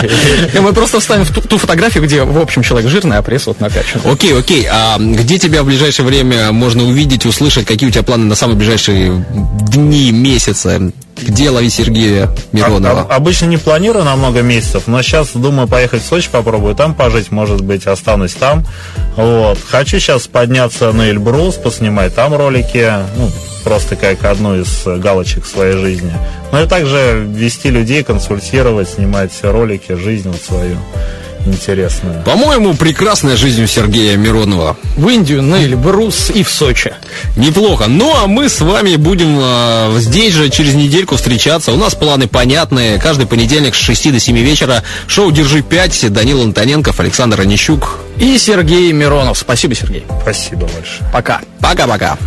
И 0.55 0.59
мы 0.59 0.73
просто 0.73 1.01
вставим 1.01 1.25
в 1.25 1.33
ту, 1.33 1.43
ту 1.43 1.59
фотографию, 1.59 2.03
где, 2.05 2.23
в 2.23 2.39
общем, 2.39 2.63
человек 2.63 2.91
жирный, 2.91 3.19
а 3.19 3.23
пресс 3.23 3.47
вот 3.47 3.61
накачан. 3.61 4.01
Окей, 4.05 4.37
окей. 4.39 4.67
А 4.71 4.97
где 4.99 5.39
тебя 5.39 5.63
в 5.63 5.67
ближайшее 5.67 6.07
время 6.07 6.51
можно 6.53 6.85
увидеть, 6.85 7.27
услышать? 7.27 7.67
Какие 7.67 7.89
у 7.89 7.93
тебя 7.93 8.03
планы 8.03 8.25
на 8.25 8.35
самые 8.35 8.57
ближайшие 8.57 9.25
дни, 9.71 10.11
месяцы? 10.13 10.93
Где 11.23 11.51
ловить 11.51 11.75
Сергея 11.75 12.29
Миронова? 12.53 13.01
А- 13.01 13.07
а- 13.11 13.17
Обычно 13.17 13.47
не 13.47 13.57
планирую 13.57 14.05
на 14.05 14.17
много 14.17 14.43
месяцев, 14.43 14.85
но 14.87 15.03
сейчас 15.03 15.31
думаю 15.35 15.69
поехать 15.69 16.03
в 16.03 16.07
Сочи, 16.07 16.29
попробую 16.31 16.75
там 16.75 16.95
пожить, 16.95 17.31
может 17.31 17.61
быть, 17.61 17.87
останусь 17.87 18.35
там. 18.35 18.65
Вот. 19.17 19.59
Хочу 19.69 19.99
сейчас 19.99 20.27
подняться 20.27 20.93
на 20.93 21.11
Эльбрус, 21.11 21.57
поснимать 21.57 22.15
там 22.15 22.35
ролики, 22.35 22.91
ну, 23.17 23.31
просто 23.65 23.97
как 23.97 24.25
одну 24.25 24.61
из 24.61 24.85
галочек 24.87 25.45
своей 25.45 25.77
жизни. 25.77 26.13
Ну 26.53 26.63
и 26.63 26.67
также 26.67 27.27
вести 27.29 27.71
людей, 27.71 28.03
консультировать, 28.05 28.89
снимать 28.89 29.33
ролики, 29.43 29.93
жизнь 29.93 30.29
вот 30.31 30.41
свою 30.41 30.77
интересную. 31.47 32.23
По-моему, 32.23 32.75
прекрасная 32.75 33.37
жизнь 33.37 33.63
у 33.63 33.67
Сергея 33.67 34.17
Миронова. 34.17 34.77
В 34.97 35.09
Индию, 35.09 35.43
на 35.43 35.57
Эльбрус 35.65 36.31
и 36.31 36.43
в 36.43 36.51
Сочи. 36.51 36.93
Неплохо. 37.37 37.87
Ну, 37.87 38.15
а 38.17 38.27
мы 38.27 38.49
с 38.49 38.61
вами 38.61 38.97
будем 38.97 39.39
э, 39.41 39.99
здесь 39.99 40.35
же 40.35 40.51
через 40.51 40.75
недельку 40.75 41.17
встречаться. 41.17 41.73
У 41.73 41.77
нас 41.77 41.95
планы 41.95 42.27
понятные. 42.27 42.99
Каждый 42.99 43.27
понедельник 43.27 43.75
с 43.75 43.79
6 43.79 44.13
до 44.13 44.21
7 44.21 44.37
вечера 44.39 44.83
шоу 45.07 45.31
«Держи 45.31 45.61
5». 45.61 46.11
Данил 46.11 46.43
Антоненков, 46.43 47.01
Александр 47.01 47.41
Онищук. 47.41 47.99
И 48.19 48.37
Сергей 48.39 48.93
Миронов. 48.93 49.39
Спасибо, 49.39 49.75
Сергей. 49.75 50.05
Спасибо 50.23 50.63
большое. 50.63 51.11
Пока. 51.13 51.41
Пока-пока. 51.61 52.19